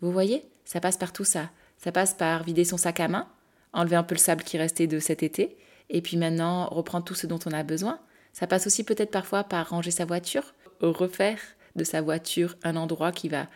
Vous 0.00 0.10
voyez, 0.10 0.44
ça 0.64 0.80
passe 0.80 0.96
par 0.96 1.12
tout 1.12 1.24
ça. 1.24 1.50
Ça 1.78 1.92
passe 1.92 2.14
par 2.14 2.42
vider 2.42 2.64
son 2.64 2.76
sac 2.76 3.00
à 3.00 3.08
main, 3.08 3.28
enlever 3.72 3.96
un 3.96 4.02
peu 4.02 4.14
le 4.14 4.20
sable 4.20 4.42
qui 4.42 4.56
restait 4.56 4.86
de 4.86 4.98
cet 4.98 5.22
été, 5.22 5.56
et 5.90 6.00
puis 6.00 6.16
maintenant 6.16 6.66
reprendre 6.66 7.04
tout 7.04 7.14
ce 7.14 7.26
dont 7.26 7.40
on 7.46 7.52
a 7.52 7.62
besoin. 7.62 7.98
Ça 8.32 8.46
passe 8.46 8.66
aussi 8.66 8.82
peut-être 8.82 9.10
parfois 9.10 9.44
par 9.44 9.68
ranger 9.68 9.90
sa 9.90 10.04
voiture, 10.04 10.54
refaire 10.80 11.38
de 11.76 11.84
sa 11.84 12.00
voiture 12.00 12.56
un 12.62 12.76
endroit 12.76 13.12
qui 13.12 13.28
va 13.28 13.46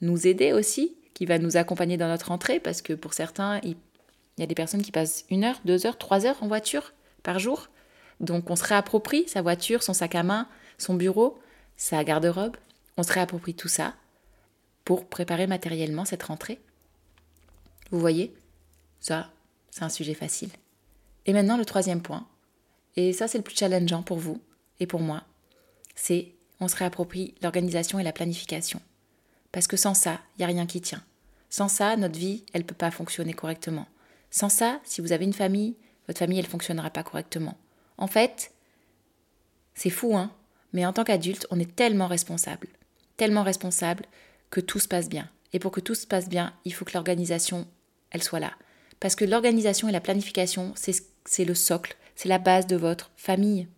nous 0.00 0.26
aider 0.26 0.52
aussi 0.52 0.96
qui 1.16 1.24
va 1.24 1.38
nous 1.38 1.56
accompagner 1.56 1.96
dans 1.96 2.08
notre 2.08 2.30
entrée, 2.30 2.60
parce 2.60 2.82
que 2.82 2.92
pour 2.92 3.14
certains, 3.14 3.58
il 3.62 3.74
y 4.36 4.42
a 4.42 4.46
des 4.46 4.54
personnes 4.54 4.82
qui 4.82 4.92
passent 4.92 5.24
une 5.30 5.44
heure, 5.44 5.58
deux 5.64 5.86
heures, 5.86 5.96
trois 5.96 6.26
heures 6.26 6.42
en 6.42 6.46
voiture 6.46 6.92
par 7.22 7.38
jour. 7.38 7.68
Donc 8.20 8.50
on 8.50 8.56
se 8.56 8.64
réapproprie 8.64 9.26
sa 9.26 9.40
voiture, 9.40 9.82
son 9.82 9.94
sac 9.94 10.14
à 10.14 10.22
main, 10.22 10.46
son 10.76 10.92
bureau, 10.92 11.38
sa 11.78 12.04
garde-robe. 12.04 12.58
On 12.98 13.02
se 13.02 13.14
réapproprie 13.14 13.54
tout 13.54 13.66
ça 13.66 13.94
pour 14.84 15.06
préparer 15.06 15.46
matériellement 15.46 16.04
cette 16.04 16.24
rentrée. 16.24 16.60
Vous 17.90 17.98
voyez 17.98 18.34
Ça, 19.00 19.30
c'est 19.70 19.84
un 19.84 19.88
sujet 19.88 20.12
facile. 20.12 20.50
Et 21.24 21.32
maintenant, 21.32 21.56
le 21.56 21.64
troisième 21.64 22.02
point, 22.02 22.26
et 22.96 23.14
ça 23.14 23.26
c'est 23.26 23.38
le 23.38 23.44
plus 23.44 23.56
challengeant 23.56 24.02
pour 24.02 24.18
vous 24.18 24.38
et 24.80 24.86
pour 24.86 25.00
moi, 25.00 25.22
c'est 25.94 26.34
on 26.60 26.68
se 26.68 26.76
réapproprie 26.76 27.34
l'organisation 27.42 27.98
et 27.98 28.02
la 28.04 28.12
planification. 28.12 28.80
Parce 29.52 29.66
que 29.66 29.76
sans 29.76 29.94
ça, 29.94 30.20
il 30.34 30.38
n'y 30.40 30.44
a 30.44 30.48
rien 30.48 30.66
qui 30.66 30.80
tient. 30.80 31.02
Sans 31.50 31.68
ça, 31.68 31.96
notre 31.96 32.18
vie, 32.18 32.44
elle 32.52 32.62
ne 32.62 32.66
peut 32.66 32.74
pas 32.74 32.90
fonctionner 32.90 33.32
correctement. 33.32 33.86
Sans 34.30 34.48
ça, 34.48 34.80
si 34.84 35.00
vous 35.00 35.12
avez 35.12 35.24
une 35.24 35.32
famille, 35.32 35.76
votre 36.06 36.18
famille, 36.18 36.38
elle 36.38 36.44
ne 36.44 36.50
fonctionnera 36.50 36.90
pas 36.90 37.02
correctement. 37.02 37.56
En 37.98 38.06
fait, 38.06 38.52
c'est 39.74 39.90
fou, 39.90 40.16
hein 40.16 40.32
Mais 40.72 40.84
en 40.84 40.92
tant 40.92 41.04
qu'adulte, 41.04 41.46
on 41.50 41.60
est 41.60 41.74
tellement 41.74 42.06
responsable. 42.06 42.68
Tellement 43.16 43.42
responsable 43.42 44.04
que 44.50 44.60
tout 44.60 44.78
se 44.78 44.88
passe 44.88 45.08
bien. 45.08 45.30
Et 45.52 45.58
pour 45.58 45.72
que 45.72 45.80
tout 45.80 45.94
se 45.94 46.06
passe 46.06 46.28
bien, 46.28 46.52
il 46.64 46.74
faut 46.74 46.84
que 46.84 46.92
l'organisation, 46.94 47.66
elle 48.10 48.22
soit 48.22 48.40
là. 48.40 48.52
Parce 49.00 49.14
que 49.14 49.24
l'organisation 49.24 49.88
et 49.88 49.92
la 49.92 50.00
planification, 50.00 50.74
c'est 50.76 51.44
le 51.44 51.54
socle, 51.54 51.96
c'est 52.14 52.28
la 52.28 52.38
base 52.38 52.66
de 52.66 52.76
votre 52.76 53.10
famille. 53.16 53.68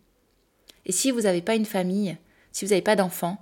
Et 0.86 0.92
si 0.92 1.10
vous 1.10 1.22
n'avez 1.22 1.42
pas 1.42 1.54
une 1.54 1.66
famille, 1.66 2.16
si 2.58 2.64
vous 2.64 2.70
n'avez 2.70 2.82
pas 2.82 2.96
d'enfants, 2.96 3.38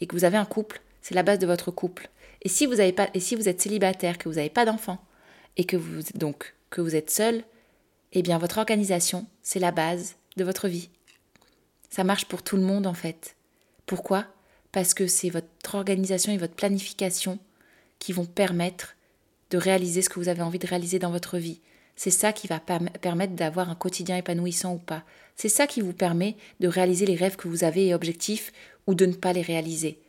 et 0.00 0.08
que 0.08 0.16
vous 0.16 0.24
avez 0.24 0.36
un 0.36 0.44
couple, 0.44 0.80
c'est 1.00 1.14
la 1.14 1.22
base 1.22 1.38
de 1.38 1.46
votre 1.46 1.70
couple. 1.70 2.10
Et 2.42 2.48
si 2.48 2.66
vous, 2.66 2.74
pas, 2.92 3.08
et 3.14 3.20
si 3.20 3.36
vous 3.36 3.48
êtes 3.48 3.60
célibataire, 3.60 4.18
que 4.18 4.28
vous 4.28 4.34
n'avez 4.34 4.50
pas 4.50 4.64
d'enfant, 4.64 4.98
et 5.56 5.62
que 5.62 5.76
vous, 5.76 6.02
donc, 6.16 6.52
que 6.68 6.80
vous 6.80 6.96
êtes 6.96 7.10
seul, 7.10 7.44
eh 8.12 8.20
bien 8.20 8.38
votre 8.38 8.58
organisation, 8.58 9.26
c'est 9.42 9.60
la 9.60 9.70
base 9.70 10.16
de 10.36 10.42
votre 10.42 10.66
vie. 10.66 10.90
Ça 11.88 12.02
marche 12.02 12.24
pour 12.24 12.42
tout 12.42 12.56
le 12.56 12.64
monde 12.64 12.88
en 12.88 12.94
fait. 12.94 13.36
Pourquoi? 13.86 14.26
Parce 14.72 14.92
que 14.92 15.06
c'est 15.06 15.30
votre 15.30 15.76
organisation 15.76 16.32
et 16.32 16.36
votre 16.36 16.54
planification 16.54 17.38
qui 18.00 18.12
vont 18.12 18.26
permettre 18.26 18.96
de 19.50 19.58
réaliser 19.58 20.02
ce 20.02 20.08
que 20.08 20.18
vous 20.18 20.28
avez 20.28 20.42
envie 20.42 20.58
de 20.58 20.66
réaliser 20.66 20.98
dans 20.98 21.12
votre 21.12 21.38
vie. 21.38 21.60
C'est 21.96 22.10
ça 22.10 22.32
qui 22.32 22.46
va 22.46 22.60
permettre 22.60 23.34
d'avoir 23.34 23.70
un 23.70 23.74
quotidien 23.74 24.16
épanouissant 24.16 24.74
ou 24.74 24.78
pas. 24.78 25.04
C'est 25.36 25.48
ça 25.48 25.66
qui 25.66 25.80
vous 25.80 25.92
permet 25.92 26.36
de 26.60 26.68
réaliser 26.68 27.06
les 27.06 27.16
rêves 27.16 27.36
que 27.36 27.48
vous 27.48 27.64
avez 27.64 27.88
et 27.88 27.94
objectifs 27.94 28.52
ou 28.86 28.94
de 28.94 29.06
ne 29.06 29.14
pas 29.14 29.32
les 29.32 29.42
réaliser. 29.42 30.00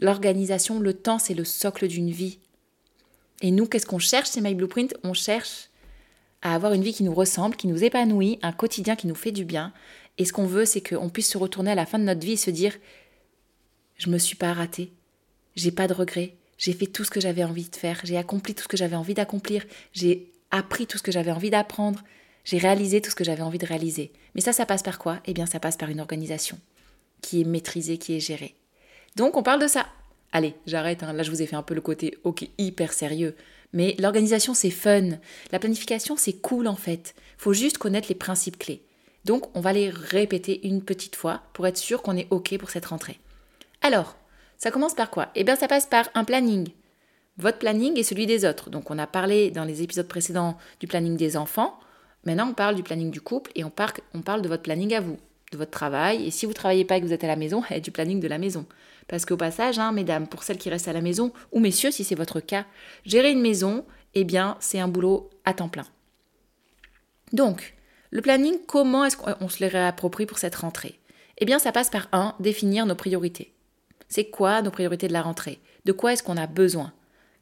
L'organisation, 0.00 0.78
le 0.78 0.94
temps, 0.94 1.18
c'est 1.18 1.34
le 1.34 1.44
socle 1.44 1.88
d'une 1.88 2.10
vie. 2.10 2.38
Et 3.40 3.50
nous, 3.50 3.66
qu'est-ce 3.66 3.86
qu'on 3.86 3.98
cherche 3.98 4.32
chez 4.32 4.40
My 4.40 4.54
Blueprint? 4.54 4.94
On 5.02 5.14
cherche 5.14 5.68
à 6.42 6.54
avoir 6.54 6.72
une 6.72 6.82
vie 6.82 6.92
qui 6.92 7.04
nous 7.04 7.14
ressemble, 7.14 7.56
qui 7.56 7.66
nous 7.66 7.82
épanouit, 7.82 8.38
un 8.42 8.52
quotidien 8.52 8.96
qui 8.96 9.06
nous 9.06 9.14
fait 9.14 9.32
du 9.32 9.44
bien. 9.44 9.72
Et 10.18 10.24
ce 10.24 10.32
qu'on 10.32 10.46
veut, 10.46 10.64
c'est 10.64 10.86
qu'on 10.86 11.08
puisse 11.08 11.30
se 11.30 11.38
retourner 11.38 11.72
à 11.72 11.76
la 11.76 11.86
fin 11.86 11.98
de 11.98 12.04
notre 12.04 12.24
vie 12.24 12.32
et 12.32 12.36
se 12.36 12.50
dire 12.50 12.76
Je 13.96 14.10
me 14.10 14.18
suis 14.18 14.36
pas 14.36 14.52
ratée, 14.52 14.92
j'ai 15.56 15.70
pas 15.70 15.88
de 15.88 15.94
regrets, 15.94 16.34
j'ai 16.58 16.72
fait 16.72 16.86
tout 16.86 17.04
ce 17.04 17.10
que 17.10 17.20
j'avais 17.20 17.44
envie 17.44 17.68
de 17.68 17.76
faire, 17.76 18.00
j'ai 18.04 18.16
accompli 18.16 18.54
tout 18.54 18.64
ce 18.64 18.68
que 18.68 18.76
j'avais 18.76 18.96
envie 18.96 19.14
d'accomplir, 19.14 19.64
j'ai 19.92 20.32
appris 20.50 20.86
tout 20.86 20.98
ce 20.98 21.02
que 21.02 21.12
j'avais 21.12 21.32
envie 21.32 21.50
d'apprendre, 21.50 22.02
j'ai 22.44 22.58
réalisé 22.58 23.00
tout 23.00 23.10
ce 23.10 23.16
que 23.16 23.24
j'avais 23.24 23.42
envie 23.42 23.58
de 23.58 23.66
réaliser. 23.66 24.12
Mais 24.34 24.40
ça, 24.40 24.52
ça 24.52 24.66
passe 24.66 24.82
par 24.82 24.98
quoi? 24.98 25.20
Eh 25.26 25.34
bien, 25.34 25.46
ça 25.46 25.60
passe 25.60 25.76
par 25.76 25.90
une 25.90 26.00
organisation 26.00 26.58
qui 27.20 27.40
est 27.40 27.44
maîtrisée, 27.44 27.98
qui 27.98 28.16
est 28.16 28.20
gérée. 28.20 28.54
Donc, 29.16 29.36
on 29.36 29.42
parle 29.42 29.60
de 29.60 29.66
ça. 29.66 29.86
Allez, 30.32 30.54
j'arrête, 30.66 31.02
hein. 31.02 31.12
là 31.12 31.22
je 31.22 31.30
vous 31.30 31.40
ai 31.40 31.46
fait 31.46 31.56
un 31.56 31.62
peu 31.62 31.74
le 31.74 31.80
côté 31.80 32.18
ok 32.24 32.48
hyper 32.58 32.92
sérieux. 32.92 33.34
Mais 33.72 33.96
l'organisation 33.98 34.54
c'est 34.54 34.70
fun, 34.70 35.10
la 35.52 35.58
planification 35.58 36.16
c'est 36.16 36.34
cool 36.34 36.68
en 36.68 36.76
fait. 36.76 37.14
Faut 37.38 37.52
juste 37.52 37.78
connaître 37.78 38.08
les 38.08 38.14
principes 38.14 38.58
clés. 38.58 38.82
Donc 39.24 39.56
on 39.56 39.60
va 39.60 39.72
les 39.72 39.90
répéter 39.90 40.66
une 40.66 40.82
petite 40.82 41.16
fois 41.16 41.42
pour 41.54 41.66
être 41.66 41.78
sûr 41.78 42.02
qu'on 42.02 42.16
est 42.16 42.28
ok 42.30 42.58
pour 42.58 42.70
cette 42.70 42.86
rentrée. 42.86 43.18
Alors, 43.80 44.16
ça 44.58 44.70
commence 44.70 44.94
par 44.94 45.10
quoi? 45.10 45.30
Eh 45.34 45.44
bien 45.44 45.56
ça 45.56 45.68
passe 45.68 45.86
par 45.86 46.08
un 46.14 46.24
planning. 46.24 46.68
Votre 47.38 47.58
planning 47.58 47.96
et 47.96 48.02
celui 48.02 48.26
des 48.26 48.44
autres. 48.44 48.68
Donc 48.68 48.90
on 48.90 48.98
a 48.98 49.06
parlé 49.06 49.50
dans 49.50 49.64
les 49.64 49.82
épisodes 49.82 50.08
précédents 50.08 50.58
du 50.80 50.86
planning 50.86 51.16
des 51.16 51.36
enfants. 51.36 51.78
Maintenant 52.24 52.48
on 52.50 52.54
parle 52.54 52.74
du 52.74 52.82
planning 52.82 53.10
du 53.10 53.20
couple 53.20 53.52
et 53.54 53.64
on, 53.64 53.70
parle 53.70 54.42
de 54.42 54.48
votre 54.48 54.64
planning 54.64 54.92
à 54.94 55.00
vous, 55.00 55.18
de 55.52 55.56
votre 55.56 55.70
travail. 55.70 56.26
Et 56.26 56.30
si 56.32 56.46
vous 56.46 56.50
ne 56.50 56.56
travaillez 56.56 56.84
pas 56.84 56.96
et 56.96 57.00
que 57.00 57.06
vous 57.06 57.12
êtes 57.12 57.24
à 57.24 57.28
la 57.28 57.36
maison, 57.36 57.62
du 57.82 57.90
planning 57.92 58.20
de 58.20 58.28
la 58.28 58.38
maison. 58.38 58.66
Parce 59.06 59.24
qu'au 59.24 59.36
passage, 59.36 59.78
hein, 59.78 59.92
mesdames, 59.92 60.26
pour 60.26 60.42
celles 60.42 60.58
qui 60.58 60.68
restent 60.68 60.88
à 60.88 60.92
la 60.92 61.00
maison, 61.00 61.32
ou 61.52 61.60
messieurs, 61.60 61.90
si 61.90 62.04
c'est 62.04 62.14
votre 62.14 62.40
cas, 62.40 62.66
gérer 63.06 63.30
une 63.30 63.40
maison, 63.40 63.86
eh 64.14 64.24
bien, 64.24 64.56
c'est 64.60 64.80
un 64.80 64.88
boulot 64.88 65.30
à 65.46 65.54
temps 65.54 65.70
plein. 65.70 65.86
Donc, 67.32 67.74
le 68.10 68.20
planning, 68.20 68.56
comment 68.66 69.04
est-ce 69.04 69.16
qu'on 69.16 69.48
se 69.48 69.64
le 69.64 69.70
réapproprie 69.70 70.26
pour 70.26 70.38
cette 70.38 70.56
rentrée? 70.56 70.98
Eh 71.38 71.44
bien, 71.44 71.58
ça 71.58 71.72
passe 71.72 71.88
par 71.88 72.08
un, 72.12 72.34
définir 72.40 72.84
nos 72.84 72.94
priorités. 72.94 73.54
C'est 74.08 74.28
quoi 74.28 74.60
nos 74.60 74.70
priorités 74.70 75.08
de 75.08 75.12
la 75.12 75.22
rentrée? 75.22 75.58
De 75.84 75.92
quoi 75.92 76.12
est-ce 76.12 76.22
qu'on 76.22 76.36
a 76.36 76.46
besoin? 76.46 76.92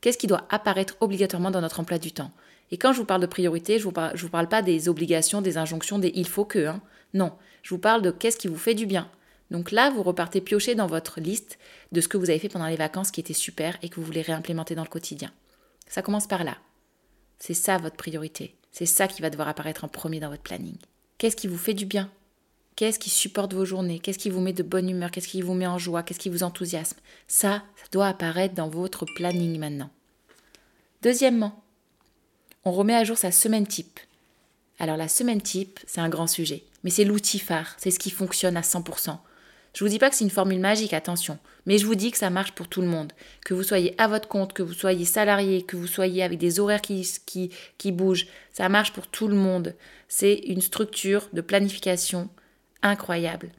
Qu'est-ce 0.07 0.19
qui 0.19 0.29
doit 0.29 0.47
apparaître 0.51 0.97
obligatoirement 1.01 1.51
dans 1.51 1.61
notre 1.61 1.81
emploi 1.81 1.99
du 1.99 2.13
temps? 2.13 2.31
Et 2.71 2.79
quand 2.79 2.93
je 2.93 2.99
vous 2.99 3.05
parle 3.05 3.23
de 3.23 3.27
priorités, 3.27 3.81
je 3.81 3.81
ne 3.81 3.85
vous, 3.87 3.91
parle, 3.91 4.17
vous 4.17 4.29
parle 4.29 4.49
pas 4.49 4.63
des 4.63 4.89
obligations, 4.89 5.43
des 5.43 5.59
injonctions, 5.59 5.99
des 5.99 6.13
il 6.15 6.29
faut 6.29 6.45
que. 6.45 6.65
Hein. 6.65 6.81
Non, 7.13 7.33
je 7.65 7.71
vous 7.75 7.81
parle 7.81 8.03
de 8.03 8.13
qu'est-ce 8.13 8.37
qui 8.37 8.47
vous 8.47 8.57
fait 8.57 8.75
du 8.75 8.87
bien. 8.87 9.11
Donc 9.51 9.73
là, 9.73 9.91
vous 9.91 10.05
repartez 10.05 10.41
piocher 10.41 10.77
dans 10.77 10.87
votre 10.87 11.19
liste 11.19 11.59
de 11.91 12.01
ce 12.01 12.07
que 12.07 12.17
vous 12.19 12.31
avez 12.31 12.39
fait 12.39 12.49
pendant 12.49 12.69
les 12.69 12.77
vacances 12.77 13.11
qui 13.11 13.19
était 13.19 13.33
super 13.33 13.79
et 13.83 13.89
que 13.89 13.97
vous 13.97 14.07
voulez 14.07 14.23
réimplémenter 14.23 14.77
dans 14.77 14.85
le 14.85 14.89
quotidien. 14.89 15.33
Ça 15.89 16.03
commence 16.03 16.29
par 16.29 16.45
là. 16.45 16.57
C'est 17.41 17.55
ça 17.55 17.77
votre 17.77 17.97
priorité. 17.97 18.55
C'est 18.71 18.87
ça 18.87 19.09
qui 19.09 19.23
va 19.23 19.31
devoir 19.31 19.49
apparaître 19.49 19.83
en 19.83 19.89
premier 19.89 20.21
dans 20.21 20.31
votre 20.31 20.45
planning. 20.45 20.77
Qu'est-ce 21.19 21.35
qui 21.35 21.49
vous 21.49 21.59
fait 21.59 21.75
du 21.75 21.85
bien? 21.85 22.13
Qu'est-ce 22.77 23.01
qui 23.01 23.11
supporte 23.11 23.55
vos 23.55 23.65
journées? 23.65 23.99
Qu'est-ce 23.99 24.19
qui 24.21 24.31
vous 24.31 24.41
met 24.41 24.53
de 24.53 24.63
bonne 24.63 24.89
humeur? 24.89 25.11
Qu'est-ce 25.11 25.27
qui 25.27 25.43
vous 25.43 25.55
met 25.55 25.67
en 25.67 25.79
joie? 25.79 26.05
Qu'est-ce 26.05 26.21
qui 26.21 26.29
vous 26.29 26.45
enthousiasme? 26.45 26.99
Ça, 27.27 27.65
ça 27.75 27.87
doit 27.91 28.07
apparaître 28.07 28.55
dans 28.55 28.69
votre 28.69 29.05
planning 29.17 29.59
maintenant. 29.59 29.91
Deuxièmement, 31.07 31.63
on 32.65 32.73
remet 32.73 32.97
à 32.97 33.05
jour 33.05 33.17
sa 33.17 33.31
semaine 33.31 33.69
type. 33.69 34.01
Alors 34.81 34.97
la 34.97 35.07
semaine 35.07 35.41
type, 35.41 35.79
c'est 35.87 36.01
un 36.01 36.09
grand 36.09 36.27
sujet, 36.27 36.65
mais 36.83 36.91
c'est 36.91 37.05
l'outil 37.05 37.39
phare, 37.39 37.77
c'est 37.79 37.93
ce 37.93 38.01
qui 38.01 38.11
fonctionne 38.11 38.57
à 38.57 38.63
100%. 38.63 39.17
Je 39.73 39.85
vous 39.85 39.89
dis 39.89 40.01
pas 40.01 40.11
que 40.11 40.17
c'est 40.17 40.25
une 40.25 40.31
formule 40.31 40.59
magique, 40.59 40.93
attention, 40.93 41.39
mais 41.65 41.79
je 41.79 41.87
vous 41.87 41.95
dis 41.95 42.11
que 42.11 42.19
ça 42.19 42.29
marche 42.29 42.57
pour 42.57 42.67
tout 42.67 42.81
le 42.81 42.89
monde. 42.89 43.13
Que 43.45 43.55
vous 43.55 43.63
soyez 43.63 43.95
à 43.99 44.09
votre 44.09 44.27
compte, 44.27 44.53
que 44.53 44.65
vous 44.65 44.73
soyez 44.73 45.05
salarié, 45.05 45.63
que 45.63 45.77
vous 45.77 45.87
soyez 45.87 46.25
avec 46.25 46.41
des 46.41 46.59
horaires 46.59 46.83
qui, 46.83 47.09
qui, 47.25 47.53
qui 47.79 47.93
bougent, 47.93 48.27
ça 48.53 48.69
marche 48.69 48.93
pour 48.93 49.07
tout 49.07 49.29
le 49.29 49.37
monde. 49.37 49.77
C'est 50.09 50.35
une 50.35 50.61
structure 50.61 51.29
de 51.33 51.41
planification 51.41 52.29
incroyable. 52.83 53.53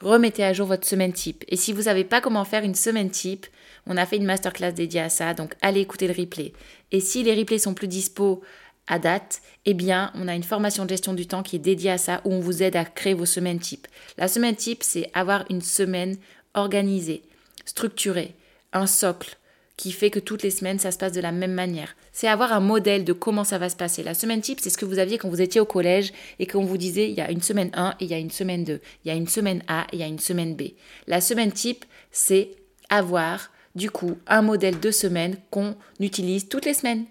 Remettez 0.00 0.44
à 0.44 0.52
jour 0.52 0.66
votre 0.66 0.86
semaine 0.86 1.12
type. 1.12 1.44
Et 1.48 1.56
si 1.56 1.72
vous 1.72 1.78
ne 1.78 1.84
savez 1.84 2.04
pas 2.04 2.20
comment 2.20 2.44
faire 2.44 2.64
une 2.64 2.74
semaine 2.74 3.10
type, 3.10 3.46
on 3.86 3.96
a 3.96 4.06
fait 4.06 4.16
une 4.16 4.24
masterclass 4.24 4.72
dédiée 4.72 5.00
à 5.00 5.08
ça, 5.08 5.34
donc 5.34 5.54
allez 5.60 5.80
écouter 5.80 6.08
le 6.08 6.14
replay. 6.14 6.52
Et 6.92 7.00
si 7.00 7.22
les 7.22 7.34
replays 7.34 7.58
sont 7.58 7.74
plus 7.74 7.88
dispo 7.88 8.42
à 8.86 8.98
date, 8.98 9.40
eh 9.64 9.74
bien, 9.74 10.10
on 10.14 10.28
a 10.28 10.34
une 10.34 10.42
formation 10.42 10.84
de 10.84 10.90
gestion 10.90 11.14
du 11.14 11.26
temps 11.26 11.42
qui 11.42 11.56
est 11.56 11.60
dédiée 11.60 11.92
à 11.92 11.98
ça, 11.98 12.20
où 12.24 12.32
on 12.32 12.40
vous 12.40 12.62
aide 12.62 12.76
à 12.76 12.84
créer 12.84 13.14
vos 13.14 13.26
semaines 13.26 13.60
types. 13.60 13.86
La 14.18 14.28
semaine 14.28 14.56
type, 14.56 14.82
c'est 14.82 15.10
avoir 15.14 15.44
une 15.50 15.62
semaine 15.62 16.16
organisée, 16.54 17.22
structurée, 17.64 18.34
un 18.72 18.86
socle 18.86 19.36
qui 19.76 19.90
fait 19.90 20.10
que 20.10 20.20
toutes 20.20 20.42
les 20.42 20.50
semaines, 20.50 20.78
ça 20.78 20.92
se 20.92 20.98
passe 20.98 21.12
de 21.12 21.20
la 21.20 21.32
même 21.32 21.52
manière. 21.52 21.96
C'est 22.12 22.28
avoir 22.28 22.52
un 22.52 22.60
modèle 22.60 23.04
de 23.04 23.12
comment 23.12 23.44
ça 23.44 23.58
va 23.58 23.68
se 23.68 23.76
passer. 23.76 24.02
La 24.02 24.14
semaine 24.14 24.40
type, 24.40 24.60
c'est 24.60 24.70
ce 24.70 24.78
que 24.78 24.84
vous 24.84 24.98
aviez 24.98 25.18
quand 25.18 25.28
vous 25.28 25.40
étiez 25.40 25.60
au 25.60 25.66
collège 25.66 26.12
et 26.38 26.46
qu'on 26.46 26.64
vous 26.64 26.76
disait, 26.76 27.10
il 27.10 27.16
y 27.16 27.20
a 27.20 27.30
une 27.30 27.42
semaine 27.42 27.70
1 27.74 27.96
et 28.00 28.04
il 28.04 28.10
y 28.10 28.14
a 28.14 28.18
une 28.18 28.30
semaine 28.30 28.64
2, 28.64 28.80
il 29.04 29.08
y 29.08 29.10
a 29.10 29.14
une 29.14 29.28
semaine 29.28 29.62
A 29.66 29.86
et 29.92 29.96
il 29.96 29.98
y 29.98 30.04
a 30.04 30.06
une 30.06 30.20
semaine 30.20 30.54
B. 30.54 30.62
La 31.06 31.20
semaine 31.20 31.52
type, 31.52 31.84
c'est 32.12 32.50
avoir 32.88 33.50
du 33.74 33.90
coup 33.90 34.16
un 34.28 34.42
modèle 34.42 34.78
de 34.78 34.90
semaine 34.92 35.36
qu'on 35.50 35.74
utilise 35.98 36.48
toutes 36.48 36.66
les 36.66 36.74
semaines 36.74 37.06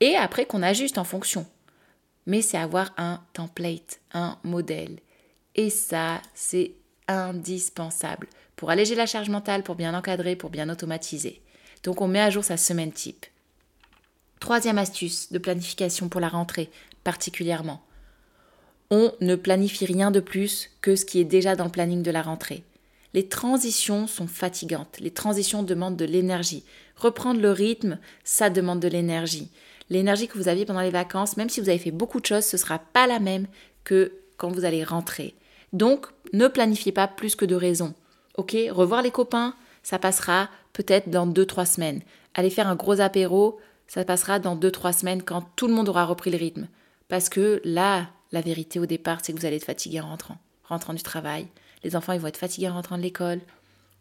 et 0.00 0.14
après 0.14 0.46
qu'on 0.46 0.62
ajuste 0.62 0.98
en 0.98 1.04
fonction. 1.04 1.46
Mais 2.26 2.42
c'est 2.42 2.58
avoir 2.58 2.92
un 2.96 3.20
template, 3.32 4.00
un 4.12 4.38
modèle. 4.44 4.98
Et 5.54 5.70
ça, 5.70 6.20
c'est 6.34 6.72
indispensable 7.08 8.28
pour 8.56 8.70
alléger 8.70 8.94
la 8.94 9.06
charge 9.06 9.28
mentale, 9.28 9.62
pour 9.62 9.74
bien 9.74 9.94
encadrer, 9.94 10.36
pour 10.36 10.50
bien 10.50 10.68
automatiser. 10.68 11.40
Donc 11.82 12.00
on 12.00 12.08
met 12.08 12.20
à 12.20 12.30
jour 12.30 12.44
sa 12.44 12.56
semaine 12.56 12.92
type. 12.92 13.26
Troisième 14.40 14.78
astuce 14.78 15.32
de 15.32 15.38
planification 15.38 16.08
pour 16.08 16.20
la 16.20 16.28
rentrée, 16.28 16.70
particulièrement. 17.04 17.82
On 18.90 19.12
ne 19.20 19.34
planifie 19.34 19.86
rien 19.86 20.10
de 20.10 20.20
plus 20.20 20.70
que 20.80 20.94
ce 20.94 21.04
qui 21.04 21.20
est 21.20 21.24
déjà 21.24 21.56
dans 21.56 21.64
le 21.64 21.70
planning 21.70 22.02
de 22.02 22.10
la 22.10 22.22
rentrée. 22.22 22.62
Les 23.14 23.28
transitions 23.28 24.06
sont 24.06 24.26
fatigantes, 24.26 24.98
les 25.00 25.10
transitions 25.10 25.62
demandent 25.62 25.96
de 25.96 26.04
l'énergie. 26.04 26.64
Reprendre 26.96 27.40
le 27.40 27.50
rythme, 27.50 27.98
ça 28.24 28.50
demande 28.50 28.80
de 28.80 28.88
l'énergie 28.88 29.50
l'énergie 29.90 30.28
que 30.28 30.38
vous 30.38 30.48
aviez 30.48 30.64
pendant 30.64 30.80
les 30.80 30.90
vacances, 30.90 31.36
même 31.36 31.48
si 31.48 31.60
vous 31.60 31.68
avez 31.68 31.78
fait 31.78 31.90
beaucoup 31.90 32.20
de 32.20 32.26
choses, 32.26 32.44
ce 32.44 32.56
ne 32.56 32.60
sera 32.60 32.78
pas 32.78 33.06
la 33.06 33.18
même 33.18 33.46
que 33.84 34.12
quand 34.36 34.50
vous 34.50 34.64
allez 34.64 34.84
rentrer. 34.84 35.34
Donc, 35.72 36.06
ne 36.32 36.48
planifiez 36.48 36.92
pas 36.92 37.08
plus 37.08 37.34
que 37.34 37.44
de 37.44 37.54
raison. 37.54 37.94
Ok, 38.36 38.56
revoir 38.70 39.02
les 39.02 39.10
copains, 39.10 39.54
ça 39.82 39.98
passera 39.98 40.48
peut-être 40.76 41.08
dans 41.08 41.26
2-3 41.26 41.64
semaines. 41.64 42.02
Aller 42.34 42.50
faire 42.50 42.68
un 42.68 42.76
gros 42.76 43.00
apéro, 43.00 43.58
ça 43.86 44.04
passera 44.04 44.38
dans 44.38 44.56
2-3 44.56 44.92
semaines 44.92 45.22
quand 45.22 45.42
tout 45.56 45.68
le 45.68 45.72
monde 45.72 45.88
aura 45.88 46.04
repris 46.04 46.30
le 46.30 46.36
rythme. 46.36 46.68
Parce 47.08 47.30
que 47.30 47.62
là, 47.64 48.10
la 48.30 48.42
vérité 48.42 48.78
au 48.78 48.84
départ, 48.84 49.20
c'est 49.22 49.32
que 49.32 49.38
vous 49.38 49.46
allez 49.46 49.56
être 49.56 49.64
fatigué 49.64 50.00
en 50.00 50.08
rentrant, 50.08 50.36
rentrant 50.64 50.92
du 50.92 51.02
travail. 51.02 51.46
Les 51.82 51.96
enfants, 51.96 52.12
ils 52.12 52.20
vont 52.20 52.28
être 52.28 52.36
fatigués 52.36 52.68
en 52.68 52.74
rentrant 52.74 52.98
de 52.98 53.02
l'école. 53.02 53.40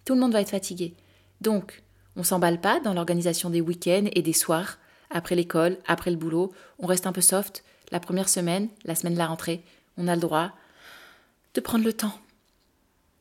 Tout 0.04 0.16
le 0.16 0.20
monde 0.20 0.34
va 0.34 0.42
être 0.42 0.50
fatigué. 0.50 0.96
Donc, 1.40 1.82
on 2.18 2.24
s'emballe 2.24 2.60
pas 2.60 2.82
dans 2.82 2.94
l'organisation 2.94 3.50
des 3.50 3.62
week-ends 3.62 4.10
et 4.12 4.22
des 4.22 4.34
soirs 4.34 4.78
après 5.10 5.36
l'école, 5.36 5.78
après 5.88 6.12
le 6.12 6.18
boulot, 6.18 6.52
on 6.80 6.88
reste 6.88 7.08
un 7.08 7.14
peu 7.14 7.22
soft. 7.22 7.64
La 7.92 8.02
première 8.02 8.28
semaine, 8.28 8.68
la 8.84 8.96
semaine 8.96 9.14
de 9.14 9.20
la 9.20 9.28
rentrée, 9.28 9.64
on 9.96 10.10
a 10.10 10.16
le 10.16 10.22
droit 10.22 10.52
de 11.54 11.62
prendre 11.62 11.86
le 11.86 11.94
temps. 11.94 12.20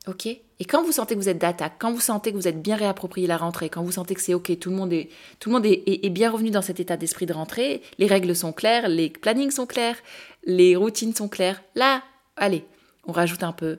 Ok? 0.08 0.28
Et 0.60 0.64
quand 0.64 0.84
vous 0.84 0.92
sentez 0.92 1.14
que 1.14 1.20
vous 1.20 1.28
êtes 1.28 1.38
d'attaque, 1.38 1.74
quand 1.78 1.92
vous 1.92 2.00
sentez 2.00 2.30
que 2.30 2.36
vous 2.36 2.46
êtes 2.46 2.62
bien 2.62 2.76
réapproprié 2.76 3.26
la 3.26 3.36
rentrée, 3.36 3.68
quand 3.68 3.82
vous 3.82 3.92
sentez 3.92 4.14
que 4.14 4.20
c'est 4.20 4.34
ok, 4.34 4.58
tout 4.58 4.70
le 4.70 4.76
monde 4.76 4.92
est, 4.92 5.08
tout 5.40 5.48
le 5.50 5.54
monde 5.54 5.66
est, 5.66 6.10
bien 6.10 6.30
revenu 6.30 6.50
dans 6.50 6.62
cet 6.62 6.78
état 6.78 6.96
d'esprit 6.96 7.26
de 7.26 7.32
rentrée, 7.32 7.82
les 7.98 8.06
règles 8.06 8.36
sont 8.36 8.52
claires, 8.52 8.88
les 8.88 9.10
plannings 9.10 9.50
sont 9.50 9.66
clairs, 9.66 9.96
les 10.44 10.76
routines 10.76 11.14
sont 11.14 11.28
claires, 11.28 11.60
là, 11.74 12.02
allez, 12.36 12.64
on 13.06 13.12
rajoute 13.12 13.42
un 13.42 13.52
peu 13.52 13.78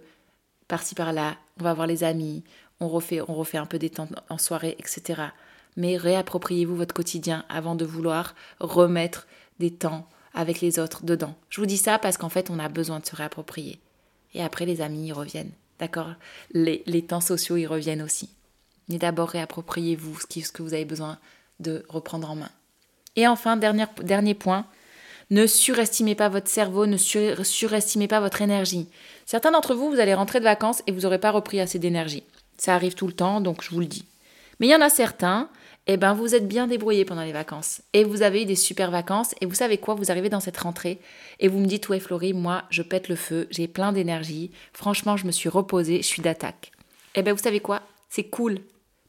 par-ci 0.67 0.95
par-là, 0.95 1.37
on 1.59 1.63
va 1.63 1.73
voir 1.73 1.87
les 1.87 2.03
amis, 2.03 2.43
on 2.81 2.89
refait, 2.89 3.21
on 3.21 3.33
refait 3.33 3.57
un 3.57 3.65
peu 3.65 3.79
des 3.79 3.89
temps 3.89 4.09
en 4.29 4.37
soirée, 4.37 4.75
etc 4.77 5.23
mais 5.75 5.97
réappropriez-vous 5.97 6.75
votre 6.75 6.93
quotidien 6.93 7.45
avant 7.49 7.75
de 7.75 7.85
vouloir 7.85 8.35
remettre 8.59 9.27
des 9.59 9.71
temps 9.71 10.07
avec 10.33 10.61
les 10.61 10.79
autres 10.79 11.05
dedans. 11.05 11.35
Je 11.49 11.61
vous 11.61 11.67
dis 11.67 11.77
ça 11.77 11.99
parce 11.99 12.17
qu'en 12.17 12.29
fait, 12.29 12.49
on 12.49 12.59
a 12.59 12.69
besoin 12.69 12.99
de 12.99 13.05
se 13.05 13.15
réapproprier. 13.15 13.79
Et 14.33 14.43
après, 14.43 14.65
les 14.65 14.81
amis, 14.81 15.07
ils 15.07 15.13
reviennent. 15.13 15.51
D'accord 15.79 16.13
les, 16.51 17.05
temps 17.05 17.21
sociaux, 17.21 17.57
ils 17.57 17.67
reviennent 17.67 18.01
aussi. 18.01 18.29
Mais 18.87 18.97
d'abord, 18.97 19.29
réappropriez-vous 19.29 20.19
ce, 20.19 20.41
ce 20.41 20.51
que 20.51 20.61
vous 20.61 20.73
avez 20.73 20.85
besoin 20.85 21.17
de 21.59 21.85
reprendre 21.89 22.29
en 22.29 22.35
main. 22.35 22.51
Et 23.15 23.27
enfin, 23.27 23.57
dernier, 23.57 23.85
dernier 24.03 24.33
point, 24.33 24.65
ne 25.31 25.47
surestimez 25.47 26.15
pas 26.15 26.29
votre 26.29 26.47
cerveau, 26.47 26.85
ne 26.85 26.97
surestimez 26.97 28.07
pas 28.07 28.19
votre 28.19 28.41
énergie. 28.41 28.87
Certains 29.25 29.51
d'entre 29.51 29.73
vous, 29.73 29.89
vous 29.89 29.99
allez 29.99 30.13
rentrer 30.13 30.39
de 30.39 30.43
vacances 30.43 30.83
et 30.85 30.91
vous 30.91 31.01
n'aurez 31.01 31.19
pas 31.19 31.31
repris 31.31 31.59
assez 31.59 31.79
d'énergie. 31.79 32.23
Ça 32.57 32.75
arrive 32.75 32.93
tout 32.93 33.07
le 33.07 33.13
temps, 33.13 33.41
donc 33.41 33.63
je 33.63 33.71
vous 33.71 33.79
le 33.79 33.85
dis. 33.85 34.05
Mais 34.59 34.67
il 34.67 34.71
y 34.71 34.75
en 34.75 34.81
a 34.81 34.89
certains, 34.89 35.49
eh 35.87 35.97
ben 35.97 36.13
vous 36.13 36.33
êtes 36.33 36.47
bien 36.47 36.67
débrouillés 36.67 37.05
pendant 37.05 37.23
les 37.23 37.31
vacances. 37.31 37.81
Et 37.93 38.03
vous 38.03 38.21
avez 38.21 38.43
eu 38.43 38.45
des 38.45 38.55
super 38.55 38.91
vacances. 38.91 39.35
Et 39.41 39.45
vous 39.45 39.53
savez 39.53 39.77
quoi, 39.77 39.93
vous 39.93 40.11
arrivez 40.11 40.29
dans 40.29 40.39
cette 40.39 40.57
rentrée 40.57 40.99
et 41.39 41.47
vous 41.47 41.59
me 41.59 41.67
dites 41.67 41.89
ouais 41.89 41.99
Florie, 41.99 42.33
moi 42.33 42.63
je 42.69 42.81
pète 42.81 43.07
le 43.07 43.15
feu, 43.15 43.47
j'ai 43.51 43.67
plein 43.67 43.91
d'énergie, 43.91 44.51
franchement 44.73 45.17
je 45.17 45.25
me 45.25 45.31
suis 45.31 45.49
reposée, 45.49 45.97
je 45.97 46.07
suis 46.07 46.21
d'attaque. 46.21 46.71
Eh 47.15 47.21
ben 47.21 47.33
vous 47.33 47.43
savez 47.43 47.59
quoi, 47.59 47.81
c'est 48.09 48.25
cool, 48.25 48.59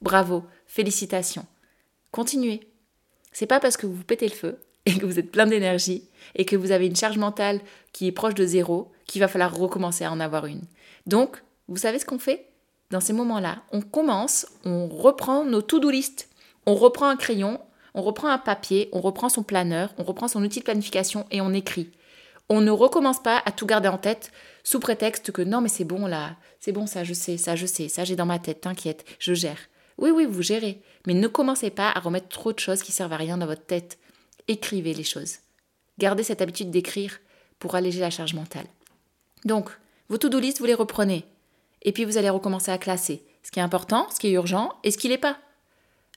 bravo, 0.01 0.45
félicitations, 0.67 1.47
continuez. 2.11 2.61
C'est 3.33 3.47
pas 3.47 3.61
parce 3.61 3.77
que 3.77 3.87
vous 3.87 4.03
pétez 4.03 4.29
le 4.29 4.35
feu 4.35 4.59
et 4.87 4.97
que 4.97 5.05
vous 5.05 5.19
êtes 5.19 5.31
plein 5.31 5.47
d'énergie 5.47 6.09
et 6.35 6.45
que 6.45 6.57
vous 6.57 6.71
avez 6.73 6.87
une 6.87 6.97
charge 6.97 7.19
mentale 7.19 7.61
qui 7.93 8.07
est 8.07 8.13
proche 8.13 8.35
de 8.35 8.47
zéro 8.47 8.91
qu'il 9.07 9.21
va 9.21 9.29
falloir 9.29 9.55
recommencer 9.55 10.05
à 10.05 10.13
en 10.13 10.21
avoir 10.21 10.47
une. 10.47 10.63
Donc, 11.07 11.43
vous 11.69 11.77
savez 11.77 11.99
ce 11.99 12.07
qu'on 12.07 12.19
fait? 12.19 12.47
Dans 12.91 13.01
ces 13.01 13.13
moments-là, 13.13 13.63
on 13.73 13.81
commence, 13.81 14.47
on 14.65 14.89
reprend 14.89 15.45
nos 15.45 15.61
to-do 15.61 15.91
list 15.91 16.29
on 16.67 16.75
reprend 16.75 17.09
un 17.09 17.17
crayon, 17.17 17.61
on 17.95 18.03
reprend 18.03 18.29
un 18.29 18.39
papier, 18.39 18.89
on 18.93 19.01
reprend 19.01 19.29
son 19.29 19.43
planeur, 19.43 19.95
on 19.99 20.03
reprend 20.03 20.29
son 20.29 20.43
outil 20.43 20.59
de 20.59 20.65
planification 20.65 21.27
et 21.31 21.41
on 21.41 21.53
écrit. 21.53 21.91
On 22.49 22.61
ne 22.61 22.71
recommence 22.71 23.23
pas 23.23 23.43
à 23.45 23.53
tout 23.53 23.67
garder 23.67 23.89
en 23.89 23.99
tête 23.99 24.31
sous 24.63 24.81
prétexte 24.81 25.33
que 25.33 25.43
non 25.43 25.61
mais 25.61 25.69
c'est 25.69 25.85
bon 25.85 26.07
là, 26.07 26.37
c'est 26.61 26.73
bon 26.73 26.87
ça 26.87 27.05
je 27.05 27.15
sais, 27.15 27.37
ça 27.37 27.57
je 27.57 27.67
sais, 27.67 27.89
ça 27.89 28.05
j'ai 28.05 28.17
dans 28.17 28.27
ma 28.27 28.39
tête, 28.39 28.61
t'inquiète, 28.63 29.05
je 29.19 29.35
gère. 29.35 29.59
Oui 29.99 30.11
oui, 30.11 30.27
vous 30.27 30.43
gérez, 30.43 30.83
mais 31.07 31.15
ne 31.15 31.29
commencez 31.29 31.71
pas 31.71 31.91
à 31.91 32.01
remettre 32.01 32.29
trop 32.29 32.53
de 32.53 32.59
choses 32.59 32.83
qui 32.83 32.93
servent 32.93 33.15
à 33.15 33.17
rien 33.17 33.39
dans 33.39 33.47
votre 33.47 33.65
tête. 33.65 33.99
Écrivez 34.49 34.93
les 34.93 35.05
choses. 35.05 35.37
Gardez 35.99 36.23
cette 36.23 36.43
habitude 36.43 36.71
d'écrire 36.71 37.19
pour 37.59 37.75
alléger 37.75 38.01
la 38.01 38.11
charge 38.11 38.35
mentale. 38.35 38.67
Donc, 39.45 39.71
vos 40.09 40.19
to-do 40.19 40.39
list, 40.39 40.59
vous 40.59 40.67
les 40.67 40.75
reprenez. 40.75 41.25
Et 41.83 41.93
puis 41.93 42.05
vous 42.05 42.19
allez 42.19 42.29
recommencer 42.29 42.71
à 42.71 42.79
classer 42.79 43.25
ce 43.43 43.51
qui 43.51 43.61
est 43.61 43.63
important, 43.63 44.09
ce 44.11 44.19
qui 44.19 44.29
est 44.29 44.33
urgent 44.33 44.73
et 44.85 44.91
ce 44.91 44.99
qui 44.99 45.09
n'est 45.09 45.19
pas. 45.19 45.39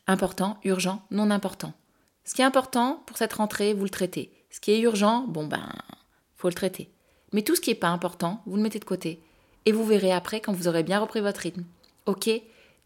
Important, 0.10 0.58
urgent, 0.63 1.04
non 1.12 1.30
important. 1.30 1.72
Ce 2.25 2.34
qui 2.34 2.42
est 2.42 2.46
important 2.46 3.04
pour 3.06 3.16
cette 3.16 3.34
rentrée, 3.34 3.75
vous 3.75 3.84
le 3.84 3.92
traitez. 3.92 4.34
Ce 4.50 4.60
qui 4.60 4.72
est 4.72 4.80
urgent, 4.80 5.25
bon 5.28 5.46
ben, 5.46 5.72
faut 6.36 6.48
le 6.48 6.56
traiter. 6.56 6.89
Mais 7.32 7.44
tout 7.44 7.56
ce 7.56 7.62
qui 7.62 7.70
n'est 7.70 7.75
pas 7.75 7.89
important, 7.89 8.42
vous 8.48 8.56
le 8.56 8.63
mettez 8.63 8.80
de 8.80 8.86
côté. 8.86 9.22
Et 9.68 9.72
vous 9.72 9.86
verrez 9.86 10.12
après 10.12 10.42
quand 10.42 10.51
vous 10.51 10.68
aurez 10.68 10.82
bien 10.82 11.00
repris 11.00 11.22
votre 11.22 11.42
rythme. 11.42 11.63
Ok? 12.08 12.28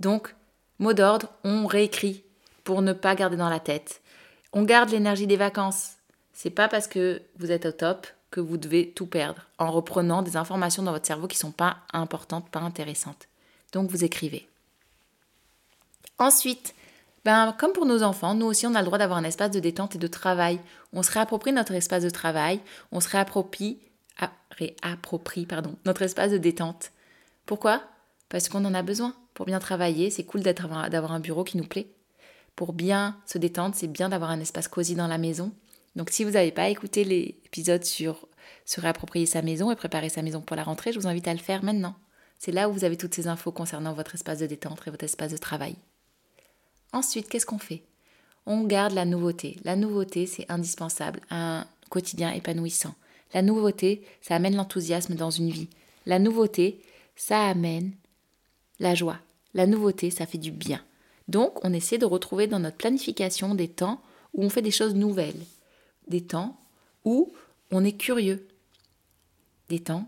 Donc, 0.01 0.35
mot 0.79 0.91
d'ordre, 0.91 1.29
on 1.45 1.65
réécrit 1.65 2.25
pour 2.65 2.81
ne 2.81 2.91
pas 2.91 3.15
garder 3.15 3.37
dans 3.37 3.47
la 3.47 3.61
tête. 3.61 4.01
On 4.51 4.63
garde 4.63 4.89
l'énergie 4.89 5.25
des 5.25 5.37
vacances. 5.37 5.93
C'est 6.33 6.49
pas 6.49 6.67
parce 6.67 6.87
que 6.87 7.21
vous 7.39 7.53
êtes 7.53 7.65
au 7.65 7.71
top 7.71 8.05
que 8.31 8.41
vous 8.41 8.57
devez 8.57 8.89
tout 8.91 9.07
perdre 9.07 9.47
en 9.59 9.71
reprenant 9.71 10.23
des 10.23 10.35
informations 10.35 10.83
dans 10.83 10.91
votre 10.91 11.07
cerveau 11.07 11.27
qui 11.27 11.37
ne 11.37 11.47
sont 11.47 11.51
pas 11.51 11.77
importantes, 11.93 12.49
pas 12.49 12.59
intéressantes. 12.59 13.29
Donc 13.71 13.89
vous 13.89 14.03
écrivez. 14.03 14.45
Ensuite, 16.19 16.75
ben, 17.25 17.55
comme 17.57 17.71
pour 17.71 17.85
nos 17.85 18.03
enfants, 18.03 18.35
nous 18.35 18.45
aussi 18.45 18.67
on 18.67 18.75
a 18.75 18.79
le 18.79 18.85
droit 18.85 18.97
d'avoir 18.97 19.17
un 19.17 19.23
espace 19.23 19.51
de 19.51 19.59
détente 19.59 19.95
et 19.95 19.99
de 19.99 20.07
travail. 20.07 20.59
On 20.91 21.03
se 21.03 21.11
réapproprie 21.11 21.53
notre 21.53 21.73
espace 21.73 22.03
de 22.03 22.09
travail, 22.09 22.59
on 22.91 22.99
se 22.99 23.09
réapproprie, 23.09 23.79
réapproprie 24.51 25.45
pardon, 25.45 25.75
notre 25.85 26.01
espace 26.01 26.31
de 26.31 26.37
détente. 26.37 26.91
Pourquoi? 27.45 27.83
Parce 28.29 28.49
qu'on 28.49 28.65
en 28.65 28.73
a 28.73 28.81
besoin. 28.81 29.15
Pour 29.33 29.45
bien 29.45 29.59
travailler, 29.59 30.09
c'est 30.09 30.25
cool 30.25 30.41
d'avoir 30.41 31.11
un 31.11 31.19
bureau 31.19 31.43
qui 31.43 31.57
nous 31.57 31.67
plaît. 31.67 31.87
Pour 32.55 32.73
bien 32.73 33.17
se 33.25 33.37
détendre, 33.37 33.73
c'est 33.75 33.87
bien 33.87 34.09
d'avoir 34.09 34.29
un 34.29 34.39
espace 34.39 34.67
cosy 34.67 34.95
dans 34.95 35.07
la 35.07 35.17
maison. 35.17 35.51
Donc 35.95 36.09
si 36.09 36.23
vous 36.23 36.31
n'avez 36.31 36.51
pas 36.51 36.69
écouté 36.69 37.03
l'épisode 37.03 37.83
sur 37.83 38.27
se 38.65 38.81
réapproprier 38.81 39.25
sa 39.25 39.41
maison 39.41 39.71
et 39.71 39.75
préparer 39.75 40.09
sa 40.09 40.21
maison 40.21 40.41
pour 40.41 40.55
la 40.55 40.63
rentrée, 40.63 40.91
je 40.91 40.99
vous 40.99 41.07
invite 41.07 41.27
à 41.27 41.33
le 41.33 41.39
faire 41.39 41.63
maintenant. 41.63 41.95
C'est 42.37 42.51
là 42.51 42.67
où 42.67 42.73
vous 42.73 42.83
avez 42.83 42.97
toutes 42.97 43.13
ces 43.13 43.27
infos 43.27 43.51
concernant 43.51 43.93
votre 43.93 44.15
espace 44.15 44.39
de 44.39 44.45
détente 44.45 44.81
et 44.85 44.91
votre 44.91 45.05
espace 45.05 45.31
de 45.31 45.37
travail. 45.37 45.75
Ensuite, 46.93 47.27
qu'est-ce 47.27 47.45
qu'on 47.45 47.57
fait? 47.57 47.83
On 48.45 48.63
garde 48.63 48.93
la 48.93 49.05
nouveauté. 49.05 49.57
La 49.63 49.75
nouveauté, 49.75 50.27
c'est 50.27 50.49
indispensable 50.49 51.21
à 51.29 51.59
un 51.59 51.67
quotidien 51.89 52.31
épanouissant. 52.31 52.93
La 53.33 53.41
nouveauté, 53.41 54.05
ça 54.21 54.35
amène 54.35 54.55
l'enthousiasme 54.55 55.15
dans 55.15 55.31
une 55.31 55.49
vie. 55.49 55.69
La 56.05 56.19
nouveauté, 56.19 56.81
ça 57.15 57.47
amène 57.47 57.93
la 58.79 58.93
joie. 58.95 59.17
La 59.53 59.65
nouveauté, 59.65 60.11
ça 60.11 60.25
fait 60.27 60.37
du 60.37 60.51
bien. 60.51 60.83
Donc, 61.27 61.63
on 61.65 61.73
essaie 61.73 61.97
de 61.97 62.05
retrouver 62.05 62.47
dans 62.47 62.59
notre 62.59 62.77
planification 62.77 63.55
des 63.55 63.69
temps 63.69 64.01
où 64.33 64.43
on 64.43 64.49
fait 64.49 64.61
des 64.61 64.71
choses 64.71 64.93
nouvelles. 64.93 65.41
Des 66.07 66.21
temps 66.21 66.59
où 67.05 67.33
on 67.71 67.83
est 67.83 67.97
curieux. 67.97 68.47
Des 69.69 69.79
temps 69.79 70.05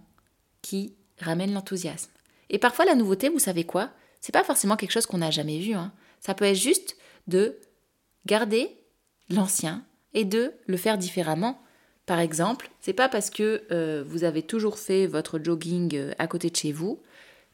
qui 0.62 0.94
ramènent 1.20 1.54
l'enthousiasme. 1.54 2.12
Et 2.50 2.60
parfois, 2.60 2.86
la 2.86 2.96
nouveauté, 2.96 3.30
vous 3.30 3.40
savez 3.40 3.64
quoi? 3.64 3.90
C'est 4.22 4.34
pas 4.34 4.44
forcément 4.44 4.76
quelque 4.76 4.92
chose 4.92 5.06
qu'on 5.06 5.20
n'a 5.20 5.32
jamais 5.32 5.60
vu. 5.60 5.74
Hein. 5.74 5.92
Ça 6.22 6.34
peut 6.34 6.46
être 6.46 6.56
juste 6.56 6.98
de 7.28 7.58
garder 8.26 8.76
l'ancien 9.30 9.84
et 10.14 10.26
de 10.26 10.54
le 10.68 10.78
faire 10.78 10.98
différemment. 10.98 11.62
Par 12.06 12.20
exemple, 12.20 12.70
c'est 12.82 12.94
pas 12.94 13.10
parce 13.10 13.30
que 13.30 13.64
euh, 13.72 14.04
vous 14.08 14.24
avez 14.24 14.44
toujours 14.44 14.78
fait 14.78 15.08
votre 15.08 15.40
jogging 15.40 15.96
euh, 15.96 16.14
à 16.20 16.28
côté 16.28 16.50
de 16.50 16.56
chez 16.56 16.72
vous 16.72 17.02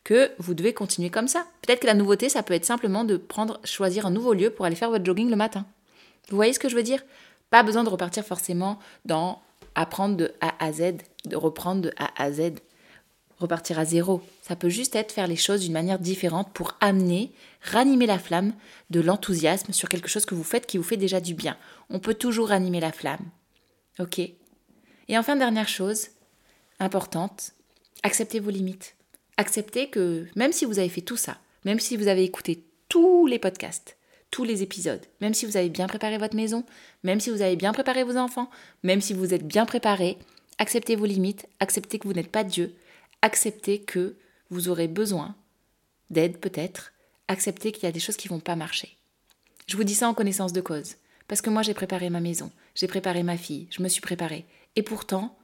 que 0.03 0.32
vous 0.39 0.54
devez 0.54 0.74
continuer 0.74 1.10
comme 1.10 1.28
ça. 1.28 1.45
Peut-être 1.62 1.82
que 1.82 1.88
la 1.88 1.93
nouveauté, 1.93 2.28
ça 2.28 2.43
peut 2.43 2.54
être 2.54 2.65
simplement 2.65 3.04
de 3.04 3.17
prendre, 3.17 3.60
choisir 3.63 4.06
un 4.06 4.12
nouveau 4.12 4.34
lieu 4.34 4.50
pour 4.50 4.65
aller 4.65 4.76
faire 4.76 4.89
votre 4.89 5.06
jogging 5.06 5.30
le 5.30 5.36
matin. 5.36 5.65
Vous 6.30 6.36
voyez 6.36 6.54
ce 6.54 6.60
que 6.60 6.69
je 6.69 6.76
veux 6.76 6.84
dire? 6.84 7.04
Pas 7.50 7.63
besoin 7.63 7.84
de 7.84 7.89
repartir 7.89 8.26
forcément 8.26 8.80
dans 9.06 9.41
apprendre 9.76 10.17
de 10.17 10.34
A 10.41 10.54
à 10.60 10.71
Z, 10.74 10.95
de 11.26 11.36
reprendre 11.36 11.82
de 11.82 11.93
A 11.97 12.10
à 12.21 12.32
Z 12.32 12.54
repartir 13.41 13.80
à 13.80 13.86
zéro. 13.86 14.21
Ça 14.41 14.56
peut 14.56 14.69
juste 14.69 14.95
être 14.95 15.12
faire 15.12 15.27
les 15.27 15.36
choses 15.36 15.62
d'une 15.62 15.73
manière 15.73 15.99
différente 15.99 16.51
pour 16.54 16.75
amener, 16.80 17.32
ranimer 17.62 18.06
la 18.06 18.19
flamme 18.19 18.54
de 18.89 19.01
l'enthousiasme 19.01 19.73
sur 19.73 19.89
quelque 19.89 20.10
chose 20.10 20.25
que 20.25 20.36
vous 20.36 20.43
faites 20.43 20.65
qui 20.65 20.77
vous 20.77 20.84
fait 20.84 20.97
déjà 20.97 21.19
du 21.19 21.34
bien. 21.34 21.58
On 21.89 21.99
peut 21.99 22.13
toujours 22.13 22.49
ranimer 22.49 22.80
la 22.80 22.91
flamme. 22.91 23.25
Ok 23.99 24.19
Et 24.19 25.17
enfin, 25.17 25.36
dernière 25.36 25.67
chose 25.67 26.08
importante, 26.80 27.51
acceptez 28.04 28.39
vos 28.39 28.49
limites. 28.49 28.95
Acceptez 29.38 29.89
que 29.89 30.25
même 30.36 30.51
si 30.51 30.65
vous 30.65 30.80
avez 30.80 30.89
fait 30.89 31.01
tout 31.01 31.17
ça, 31.17 31.38
même 31.65 31.80
si 31.80 31.97
vous 31.97 32.08
avez 32.08 32.23
écouté 32.23 32.63
tous 32.89 33.27
les 33.27 33.39
podcasts, 33.39 33.97
tous 34.32 34.43
les 34.43 34.63
épisodes, 34.63 35.06
même 35.19 35.34
si 35.34 35.45
vous 35.45 35.58
avez 35.58 35.69
bien 35.69 35.88
préparé 35.88 36.17
votre 36.17 36.36
maison, 36.36 36.63
même 37.04 37.19
si 37.19 37.30
vous 37.30 37.41
avez 37.41 37.56
bien 37.56 37.73
préparé 37.73 38.04
vos 38.04 38.17
enfants, 38.17 38.49
même 38.84 39.01
si 39.01 39.13
vous 39.13 39.34
êtes 39.34 39.45
bien 39.45 39.65
préparé, 39.65 40.17
acceptez 40.58 40.95
vos 40.95 41.06
limites, 41.06 41.47
acceptez 41.60 41.99
que 41.99 42.08
vous 42.08 42.13
n'êtes 42.13 42.32
pas 42.32 42.43
Dieu, 42.43 42.73
acceptez 43.21 43.81
que 43.81 44.15
vous 44.49 44.69
aurez 44.69 44.88
besoin 44.88 45.36
d'aide 46.10 46.38
peut-être, 46.38 46.93
acceptez 47.27 47.71
qu'il 47.71 47.84
y 47.84 47.88
a 47.88 47.91
des 47.91 47.99
choses 47.99 48.17
qui 48.17 48.27
vont 48.27 48.39
pas 48.39 48.55
marcher. 48.55 48.97
Je 49.67 49.77
vous 49.77 49.84
dis 49.84 49.95
ça 49.95 50.10
en 50.10 50.13
connaissance 50.13 50.53
de 50.53 50.62
cause, 50.62 50.95
parce 51.27 51.41
que 51.41 51.49
moi 51.49 51.62
j'ai 51.62 51.73
préparé 51.73 52.10
ma 52.10 52.19
maison, 52.19 52.51
j'ai 52.75 52.88
préparé 52.88 53.23
ma 53.23 53.38
fille, 53.38 53.67
je 53.71 53.81
me 53.81 53.88
suis 53.88 54.01
préparée, 54.01 54.45
et 54.75 54.84
pourtant, 54.84 55.38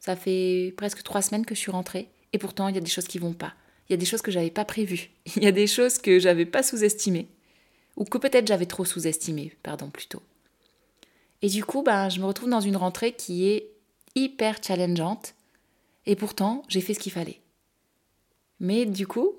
ça 0.00 0.16
fait 0.16 0.72
presque 0.76 1.02
trois 1.02 1.22
semaines 1.22 1.44
que 1.44 1.54
je 1.54 1.60
suis 1.60 1.70
rentrée, 1.70 2.08
et 2.32 2.38
pourtant 2.38 2.68
il 2.68 2.74
y 2.74 2.78
a 2.78 2.82
des 2.82 2.90
choses 2.90 3.08
qui 3.08 3.18
vont 3.18 3.34
pas. 3.34 3.54
Il 3.88 3.92
y 3.92 3.94
a 3.94 3.98
des 3.98 4.06
choses 4.06 4.22
que 4.22 4.30
j'avais 4.30 4.50
pas 4.50 4.64
prévues, 4.64 5.10
il 5.36 5.44
y 5.44 5.46
a 5.46 5.52
des 5.52 5.66
choses 5.66 5.98
que 5.98 6.18
j'avais 6.18 6.46
pas 6.46 6.62
sous-estimées, 6.62 7.28
ou 7.96 8.04
que 8.04 8.18
peut-être 8.18 8.46
j'avais 8.46 8.66
trop 8.66 8.84
sous-estimées, 8.84 9.54
pardon 9.62 9.90
plutôt. 9.90 10.22
Et 11.42 11.48
du 11.48 11.64
coup, 11.64 11.82
ben, 11.82 12.08
je 12.08 12.20
me 12.20 12.24
retrouve 12.24 12.48
dans 12.48 12.60
une 12.60 12.76
rentrée 12.76 13.12
qui 13.12 13.46
est 13.46 13.70
hyper 14.14 14.56
challengeante, 14.62 15.34
et 16.06 16.16
pourtant, 16.16 16.62
j'ai 16.68 16.80
fait 16.80 16.94
ce 16.94 17.00
qu'il 17.00 17.12
fallait. 17.12 17.40
Mais 18.60 18.86
du 18.86 19.06
coup, 19.06 19.32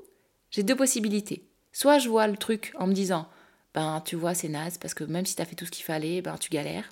j'ai 0.51 0.63
deux 0.63 0.75
possibilités. 0.75 1.43
Soit 1.71 1.99
je 1.99 2.09
vois 2.09 2.27
le 2.27 2.37
truc 2.37 2.73
en 2.77 2.87
me 2.87 2.93
disant, 2.93 3.27
ben 3.73 4.01
tu 4.05 4.15
vois, 4.15 4.33
c'est 4.33 4.49
naze, 4.49 4.77
parce 4.77 4.93
que 4.93 5.03
même 5.03 5.25
si 5.25 5.35
tu 5.35 5.41
as 5.41 5.45
fait 5.45 5.55
tout 5.55 5.65
ce 5.65 5.71
qu'il 5.71 5.85
fallait, 5.85 6.21
ben 6.21 6.37
tu 6.37 6.49
galères. 6.49 6.91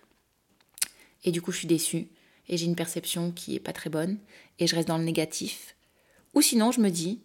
Et 1.24 1.32
du 1.32 1.42
coup, 1.42 1.52
je 1.52 1.58
suis 1.58 1.68
déçue, 1.68 2.08
et 2.48 2.58
j'ai 2.58 2.66
une 2.66 2.76
perception 2.76 3.32
qui 3.32 3.56
est 3.56 3.60
pas 3.60 3.74
très 3.74 3.90
bonne, 3.90 4.18
et 4.60 4.68
je 4.68 4.76
reste 4.76 4.88
dans 4.88 4.98
le 4.98 5.04
négatif. 5.04 5.76
Ou 6.34 6.42
sinon, 6.42 6.72
je 6.72 6.82
me 6.82 6.90
dis, 6.90 7.22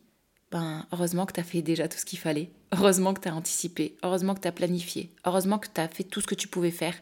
ben 0.50 0.86
heureusement 0.92 1.26
que 1.26 1.32
tu 1.32 1.40
as 1.40 1.44
fait 1.44 1.62
déjà 1.62 1.88
tout 1.88 1.98
ce 1.98 2.06
qu'il 2.06 2.18
fallait, 2.18 2.50
heureusement 2.72 3.14
que 3.14 3.20
tu 3.20 3.28
as 3.28 3.34
anticipé, 3.34 3.96
heureusement 4.02 4.34
que 4.34 4.40
tu 4.40 4.48
as 4.48 4.52
planifié, 4.52 5.10
heureusement 5.24 5.58
que 5.58 5.68
tu 5.72 5.80
as 5.80 5.88
fait 5.88 6.04
tout 6.04 6.20
ce 6.20 6.26
que 6.26 6.34
tu 6.34 6.48
pouvais 6.48 6.70
faire, 6.70 6.94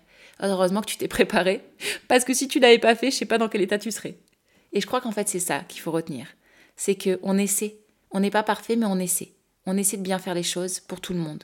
heureusement 0.42 0.80
que 0.80 0.86
tu 0.86 0.96
t'es 0.96 1.08
préparé, 1.18 1.62
parce 2.08 2.24
que 2.24 2.34
si 2.34 2.48
tu 2.48 2.60
l'avais 2.60 2.78
pas 2.78 2.94
fait, 2.94 3.10
je 3.10 3.16
sais 3.16 3.26
pas 3.26 3.38
dans 3.38 3.48
quel 3.48 3.62
état 3.62 3.78
tu 3.78 3.90
serais. 3.90 4.18
Et 4.78 4.80
je 4.80 4.86
crois 4.86 5.00
qu'en 5.00 5.10
fait, 5.10 5.28
c'est 5.28 5.40
ça 5.40 5.58
qu'il 5.66 5.80
faut 5.80 5.90
retenir. 5.90 6.28
C'est 6.76 6.94
qu'on 6.94 7.36
essaie. 7.36 7.78
On 8.12 8.20
n'est 8.20 8.30
pas 8.30 8.44
parfait, 8.44 8.76
mais 8.76 8.86
on 8.86 9.00
essaie. 9.00 9.32
On 9.66 9.76
essaie 9.76 9.96
de 9.96 10.02
bien 10.02 10.20
faire 10.20 10.34
les 10.34 10.44
choses 10.44 10.78
pour 10.78 11.00
tout 11.00 11.12
le 11.12 11.18
monde. 11.18 11.42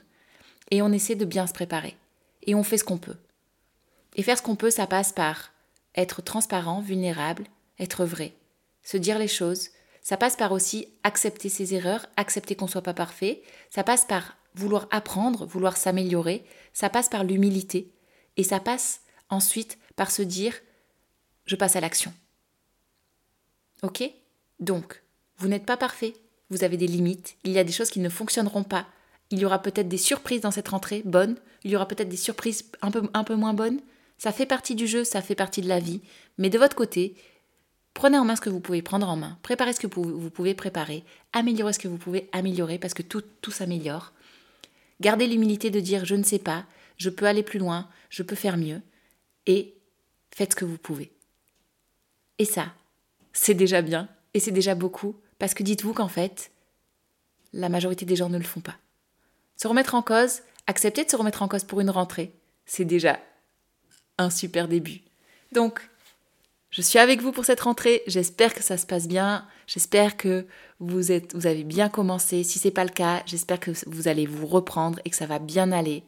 Et 0.71 0.81
on 0.81 0.93
essaie 0.93 1.15
de 1.15 1.25
bien 1.25 1.45
se 1.45 1.51
préparer. 1.51 1.97
Et 2.43 2.55
on 2.55 2.63
fait 2.63 2.77
ce 2.77 2.85
qu'on 2.85 2.97
peut. 2.97 3.17
Et 4.15 4.23
faire 4.23 4.37
ce 4.37 4.41
qu'on 4.41 4.55
peut, 4.55 4.69
ça 4.69 4.87
passe 4.87 5.11
par 5.11 5.51
être 5.95 6.21
transparent, 6.21 6.79
vulnérable, 6.79 7.43
être 7.77 8.05
vrai, 8.05 8.31
se 8.83 8.95
dire 8.95 9.19
les 9.19 9.27
choses. 9.27 9.71
Ça 10.01 10.15
passe 10.15 10.37
par 10.37 10.53
aussi 10.53 10.87
accepter 11.03 11.49
ses 11.49 11.73
erreurs, 11.73 12.05
accepter 12.15 12.55
qu'on 12.55 12.67
ne 12.67 12.71
soit 12.71 12.83
pas 12.83 12.93
parfait. 12.93 13.43
Ça 13.69 13.83
passe 13.83 14.05
par 14.05 14.37
vouloir 14.53 14.87
apprendre, 14.91 15.45
vouloir 15.45 15.75
s'améliorer. 15.75 16.45
Ça 16.71 16.89
passe 16.89 17.09
par 17.09 17.25
l'humilité. 17.25 17.91
Et 18.37 18.43
ça 18.43 18.61
passe 18.61 19.01
ensuite 19.29 19.77
par 19.97 20.09
se 20.09 20.21
dire 20.21 20.53
je 21.45 21.57
passe 21.57 21.75
à 21.75 21.81
l'action. 21.81 22.13
Ok? 23.85 24.03
Donc, 24.59 25.03
vous 25.37 25.47
n'êtes 25.47 25.65
pas 25.65 25.77
parfait, 25.77 26.15
vous 26.49 26.63
avez 26.63 26.75
des 26.75 26.87
limites, 26.87 27.37
il 27.43 27.51
y 27.51 27.59
a 27.59 27.63
des 27.63 27.71
choses 27.71 27.91
qui 27.91 27.99
ne 27.99 28.09
fonctionneront 28.09 28.63
pas, 28.63 28.87
il 29.29 29.37
y 29.37 29.45
aura 29.45 29.61
peut-être 29.61 29.87
des 29.87 29.99
surprises 29.99 30.41
dans 30.41 30.49
cette 30.49 30.69
rentrée 30.69 31.03
bonnes, 31.05 31.35
il 31.63 31.69
y 31.69 31.75
aura 31.75 31.87
peut-être 31.87 32.09
des 32.09 32.17
surprises 32.17 32.65
un 32.81 32.89
peu, 32.89 33.07
un 33.13 33.23
peu 33.23 33.35
moins 33.35 33.53
bonnes. 33.53 33.79
Ça 34.17 34.31
fait 34.31 34.47
partie 34.47 34.75
du 34.75 34.87
jeu, 34.87 35.03
ça 35.03 35.21
fait 35.21 35.35
partie 35.35 35.61
de 35.61 35.67
la 35.67 35.79
vie. 35.79 36.01
Mais 36.37 36.49
de 36.49 36.57
votre 36.57 36.75
côté, 36.75 37.15
prenez 37.93 38.17
en 38.17 38.25
main 38.25 38.35
ce 38.35 38.41
que 38.41 38.49
vous 38.49 38.59
pouvez 38.59 38.81
prendre 38.81 39.07
en 39.07 39.17
main, 39.17 39.37
préparez 39.43 39.73
ce 39.73 39.79
que 39.79 39.87
vous 39.87 40.29
pouvez 40.31 40.55
préparer, 40.55 41.03
améliorez 41.33 41.73
ce 41.73 41.79
que 41.79 41.87
vous 41.87 41.97
pouvez 41.97 42.27
améliorer 42.31 42.79
parce 42.79 42.93
que 42.95 43.03
tout, 43.03 43.23
tout 43.41 43.51
s'améliore. 43.51 44.13
Gardez 44.99 45.27
l'humilité 45.27 45.69
de 45.69 45.79
dire 45.79 46.05
je 46.05 46.15
ne 46.15 46.23
sais 46.23 46.39
pas, 46.39 46.65
je 46.97 47.09
peux 47.11 47.25
aller 47.25 47.43
plus 47.43 47.59
loin, 47.59 47.87
je 48.09 48.23
peux 48.23 48.35
faire 48.35 48.57
mieux. 48.57 48.81
Et 49.45 49.75
faites 50.31 50.51
ce 50.51 50.55
que 50.55 50.65
vous 50.65 50.77
pouvez. 50.77 51.11
Et 52.39 52.45
ça, 52.45 52.73
c'est 53.35 53.53
déjà 53.53 53.81
bien 53.81 54.07
et 54.33 54.39
c'est 54.39 54.51
déjà 54.51 54.73
beaucoup 54.73 55.15
parce 55.37 55.53
que 55.53 55.61
dites-vous 55.61 55.93
qu'en 55.93 56.07
fait, 56.07 56.51
la 57.53 57.69
majorité 57.69 58.05
des 58.05 58.15
gens 58.15 58.29
ne 58.29 58.37
le 58.37 58.43
font 58.43 58.61
pas. 58.61 58.77
Se 59.57 59.67
remettre 59.67 59.93
en 59.93 60.01
cause, 60.01 60.41
accepter 60.65 61.03
de 61.03 61.09
se 61.09 61.15
remettre 61.15 61.43
en 61.43 61.47
cause 61.47 61.63
pour 61.63 61.81
une 61.81 61.89
rentrée, 61.89 62.33
c'est 62.65 62.85
déjà 62.85 63.19
un 64.17 64.29
super 64.29 64.67
début. 64.67 65.01
Donc, 65.51 65.89
je 66.71 66.81
suis 66.81 66.99
avec 66.99 67.21
vous 67.21 67.31
pour 67.31 67.45
cette 67.45 67.61
rentrée. 67.61 68.01
J'espère 68.07 68.53
que 68.53 68.63
ça 68.63 68.77
se 68.77 68.85
passe 68.85 69.07
bien. 69.07 69.45
J'espère 69.67 70.17
que 70.17 70.45
vous, 70.79 71.11
êtes, 71.11 71.35
vous 71.35 71.45
avez 71.45 71.63
bien 71.63 71.89
commencé. 71.89 72.43
Si 72.43 72.59
ce 72.59 72.67
n'est 72.67 72.73
pas 72.73 72.83
le 72.83 72.89
cas, 72.89 73.21
j'espère 73.25 73.59
que 73.59 73.71
vous 73.85 74.07
allez 74.07 74.25
vous 74.25 74.47
reprendre 74.47 74.99
et 75.05 75.09
que 75.09 75.15
ça 75.15 75.25
va 75.25 75.39
bien 75.39 75.71
aller. 75.71 76.03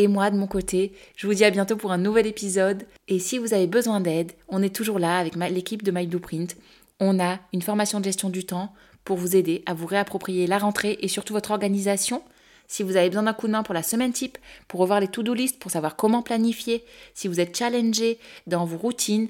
Et 0.00 0.08
moi, 0.08 0.30
de 0.30 0.38
mon 0.38 0.46
côté, 0.46 0.94
je 1.14 1.26
vous 1.26 1.34
dis 1.34 1.44
à 1.44 1.50
bientôt 1.50 1.76
pour 1.76 1.92
un 1.92 1.98
nouvel 1.98 2.26
épisode. 2.26 2.86
Et 3.06 3.18
si 3.18 3.36
vous 3.36 3.52
avez 3.52 3.66
besoin 3.66 4.00
d'aide, 4.00 4.32
on 4.48 4.62
est 4.62 4.74
toujours 4.74 4.98
là 4.98 5.18
avec 5.18 5.36
l'équipe 5.36 5.82
de 5.82 5.90
My 5.90 6.06
Blueprint. 6.06 6.56
On 7.00 7.20
a 7.20 7.38
une 7.52 7.60
formation 7.60 7.98
de 8.00 8.06
gestion 8.06 8.30
du 8.30 8.46
temps 8.46 8.72
pour 9.04 9.18
vous 9.18 9.36
aider 9.36 9.62
à 9.66 9.74
vous 9.74 9.84
réapproprier 9.84 10.46
la 10.46 10.56
rentrée 10.56 10.96
et 11.02 11.08
surtout 11.08 11.34
votre 11.34 11.50
organisation. 11.50 12.22
Si 12.66 12.82
vous 12.82 12.96
avez 12.96 13.10
besoin 13.10 13.24
d'un 13.24 13.34
coup 13.34 13.46
de 13.46 13.52
main 13.52 13.62
pour 13.62 13.74
la 13.74 13.82
semaine 13.82 14.14
type, 14.14 14.38
pour 14.68 14.80
revoir 14.80 15.00
les 15.00 15.08
to-do 15.08 15.34
list, 15.34 15.58
pour 15.58 15.70
savoir 15.70 15.96
comment 15.96 16.22
planifier, 16.22 16.82
si 17.12 17.28
vous 17.28 17.38
êtes 17.38 17.54
challengé 17.54 18.18
dans 18.46 18.64
vos 18.64 18.78
routines, 18.78 19.28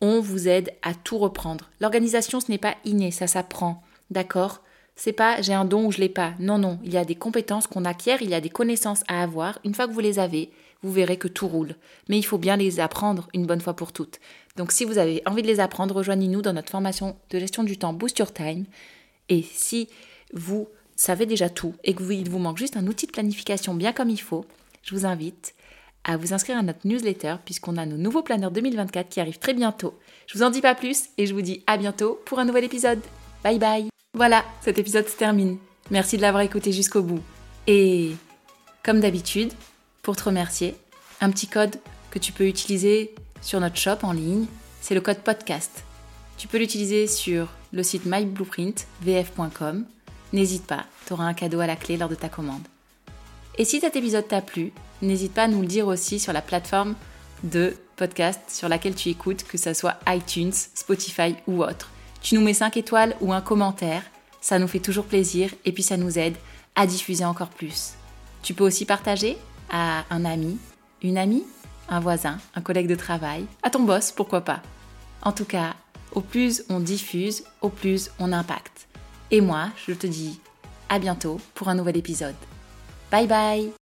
on 0.00 0.20
vous 0.20 0.48
aide 0.48 0.72
à 0.82 0.94
tout 0.94 1.18
reprendre. 1.18 1.70
L'organisation, 1.80 2.40
ce 2.40 2.50
n'est 2.50 2.58
pas 2.58 2.74
inné, 2.84 3.12
ça 3.12 3.28
s'apprend. 3.28 3.84
D'accord? 4.10 4.62
C'est 4.98 5.12
pas 5.12 5.40
j'ai 5.40 5.54
un 5.54 5.64
don 5.64 5.86
ou 5.86 5.92
je 5.92 5.98
l'ai 5.98 6.08
pas. 6.08 6.32
Non, 6.40 6.58
non, 6.58 6.80
il 6.82 6.92
y 6.92 6.96
a 6.96 7.04
des 7.04 7.14
compétences 7.14 7.68
qu'on 7.68 7.84
acquiert, 7.84 8.20
il 8.20 8.30
y 8.30 8.34
a 8.34 8.40
des 8.40 8.48
connaissances 8.50 9.04
à 9.06 9.22
avoir. 9.22 9.60
Une 9.64 9.72
fois 9.72 9.86
que 9.86 9.92
vous 9.92 10.00
les 10.00 10.18
avez, 10.18 10.50
vous 10.82 10.90
verrez 10.90 11.16
que 11.16 11.28
tout 11.28 11.46
roule. 11.46 11.76
Mais 12.08 12.18
il 12.18 12.24
faut 12.24 12.36
bien 12.36 12.56
les 12.56 12.80
apprendre 12.80 13.28
une 13.32 13.46
bonne 13.46 13.60
fois 13.60 13.74
pour 13.74 13.92
toutes. 13.92 14.18
Donc 14.56 14.72
si 14.72 14.84
vous 14.84 14.98
avez 14.98 15.22
envie 15.24 15.42
de 15.42 15.46
les 15.46 15.60
apprendre, 15.60 15.94
rejoignez-nous 15.94 16.42
dans 16.42 16.52
notre 16.52 16.70
formation 16.70 17.14
de 17.30 17.38
gestion 17.38 17.62
du 17.62 17.78
temps 17.78 17.92
Boost 17.92 18.18
Your 18.18 18.32
Time. 18.32 18.64
Et 19.28 19.42
si 19.42 19.88
vous 20.34 20.68
savez 20.96 21.26
déjà 21.26 21.48
tout 21.48 21.74
et 21.84 21.94
qu'il 21.94 22.28
vous 22.28 22.40
manque 22.40 22.58
juste 22.58 22.76
un 22.76 22.88
outil 22.88 23.06
de 23.06 23.12
planification 23.12 23.74
bien 23.74 23.92
comme 23.92 24.10
il 24.10 24.20
faut, 24.20 24.46
je 24.82 24.96
vous 24.96 25.06
invite 25.06 25.54
à 26.02 26.16
vous 26.16 26.32
inscrire 26.32 26.58
à 26.58 26.62
notre 26.62 26.84
newsletter 26.88 27.36
puisqu'on 27.44 27.76
a 27.76 27.86
nos 27.86 27.98
nouveaux 27.98 28.22
planeurs 28.22 28.50
2024 28.50 29.08
qui 29.08 29.20
arrivent 29.20 29.38
très 29.38 29.54
bientôt. 29.54 29.96
Je 30.26 30.36
vous 30.36 30.42
en 30.42 30.50
dis 30.50 30.60
pas 30.60 30.74
plus 30.74 31.04
et 31.18 31.26
je 31.26 31.34
vous 31.34 31.42
dis 31.42 31.62
à 31.68 31.76
bientôt 31.76 32.20
pour 32.24 32.40
un 32.40 32.44
nouvel 32.44 32.64
épisode. 32.64 33.00
Bye 33.44 33.60
bye. 33.60 33.88
Voilà, 34.14 34.44
cet 34.62 34.78
épisode 34.78 35.06
se 35.06 35.16
termine. 35.16 35.58
Merci 35.90 36.16
de 36.16 36.22
l'avoir 36.22 36.42
écouté 36.42 36.72
jusqu'au 36.72 37.02
bout. 37.02 37.22
Et 37.66 38.12
comme 38.82 39.00
d'habitude, 39.00 39.52
pour 40.02 40.16
te 40.16 40.24
remercier, 40.24 40.76
un 41.20 41.30
petit 41.30 41.46
code 41.46 41.76
que 42.10 42.18
tu 42.18 42.32
peux 42.32 42.46
utiliser 42.46 43.14
sur 43.42 43.60
notre 43.60 43.76
shop 43.76 43.98
en 44.02 44.12
ligne, 44.12 44.46
c'est 44.80 44.94
le 44.94 45.00
code 45.00 45.18
podcast. 45.18 45.84
Tu 46.38 46.48
peux 46.48 46.58
l'utiliser 46.58 47.06
sur 47.06 47.48
le 47.72 47.82
site 47.82 48.06
myblueprint.vf.com. 48.06 49.84
N'hésite 50.32 50.66
pas, 50.66 50.86
tu 51.06 51.12
auras 51.12 51.24
un 51.24 51.34
cadeau 51.34 51.60
à 51.60 51.66
la 51.66 51.76
clé 51.76 51.96
lors 51.96 52.08
de 52.08 52.14
ta 52.14 52.28
commande. 52.28 52.66
Et 53.58 53.64
si 53.64 53.80
cet 53.80 53.96
épisode 53.96 54.28
t'a 54.28 54.40
plu, 54.40 54.72
n'hésite 55.02 55.34
pas 55.34 55.44
à 55.44 55.48
nous 55.48 55.60
le 55.60 55.66
dire 55.66 55.86
aussi 55.86 56.18
sur 56.18 56.32
la 56.32 56.42
plateforme 56.42 56.94
de 57.42 57.76
podcast 57.96 58.40
sur 58.48 58.68
laquelle 58.68 58.94
tu 58.94 59.10
écoutes, 59.10 59.44
que 59.44 59.58
ce 59.58 59.74
soit 59.74 59.98
iTunes, 60.06 60.52
Spotify 60.52 61.34
ou 61.46 61.62
autre. 61.62 61.90
Tu 62.22 62.34
nous 62.34 62.40
mets 62.40 62.54
5 62.54 62.76
étoiles 62.76 63.16
ou 63.20 63.32
un 63.32 63.40
commentaire, 63.40 64.02
ça 64.40 64.58
nous 64.58 64.68
fait 64.68 64.80
toujours 64.80 65.04
plaisir 65.04 65.50
et 65.64 65.72
puis 65.72 65.82
ça 65.82 65.96
nous 65.96 66.18
aide 66.18 66.36
à 66.74 66.86
diffuser 66.86 67.24
encore 67.24 67.48
plus. 67.48 67.94
Tu 68.42 68.54
peux 68.54 68.64
aussi 68.64 68.84
partager 68.84 69.36
à 69.70 70.04
un 70.10 70.24
ami, 70.24 70.58
une 71.02 71.18
amie, 71.18 71.44
un 71.88 72.00
voisin, 72.00 72.38
un 72.54 72.60
collègue 72.60 72.88
de 72.88 72.94
travail, 72.94 73.46
à 73.62 73.70
ton 73.70 73.80
boss, 73.80 74.12
pourquoi 74.12 74.42
pas. 74.42 74.62
En 75.22 75.32
tout 75.32 75.44
cas, 75.44 75.74
au 76.12 76.20
plus 76.20 76.64
on 76.68 76.80
diffuse, 76.80 77.44
au 77.60 77.68
plus 77.68 78.10
on 78.18 78.32
impacte. 78.32 78.88
Et 79.30 79.40
moi, 79.40 79.70
je 79.86 79.92
te 79.92 80.06
dis 80.06 80.40
à 80.88 80.98
bientôt 80.98 81.40
pour 81.54 81.68
un 81.68 81.74
nouvel 81.74 81.96
épisode. 81.96 82.36
Bye 83.10 83.26
bye 83.26 83.77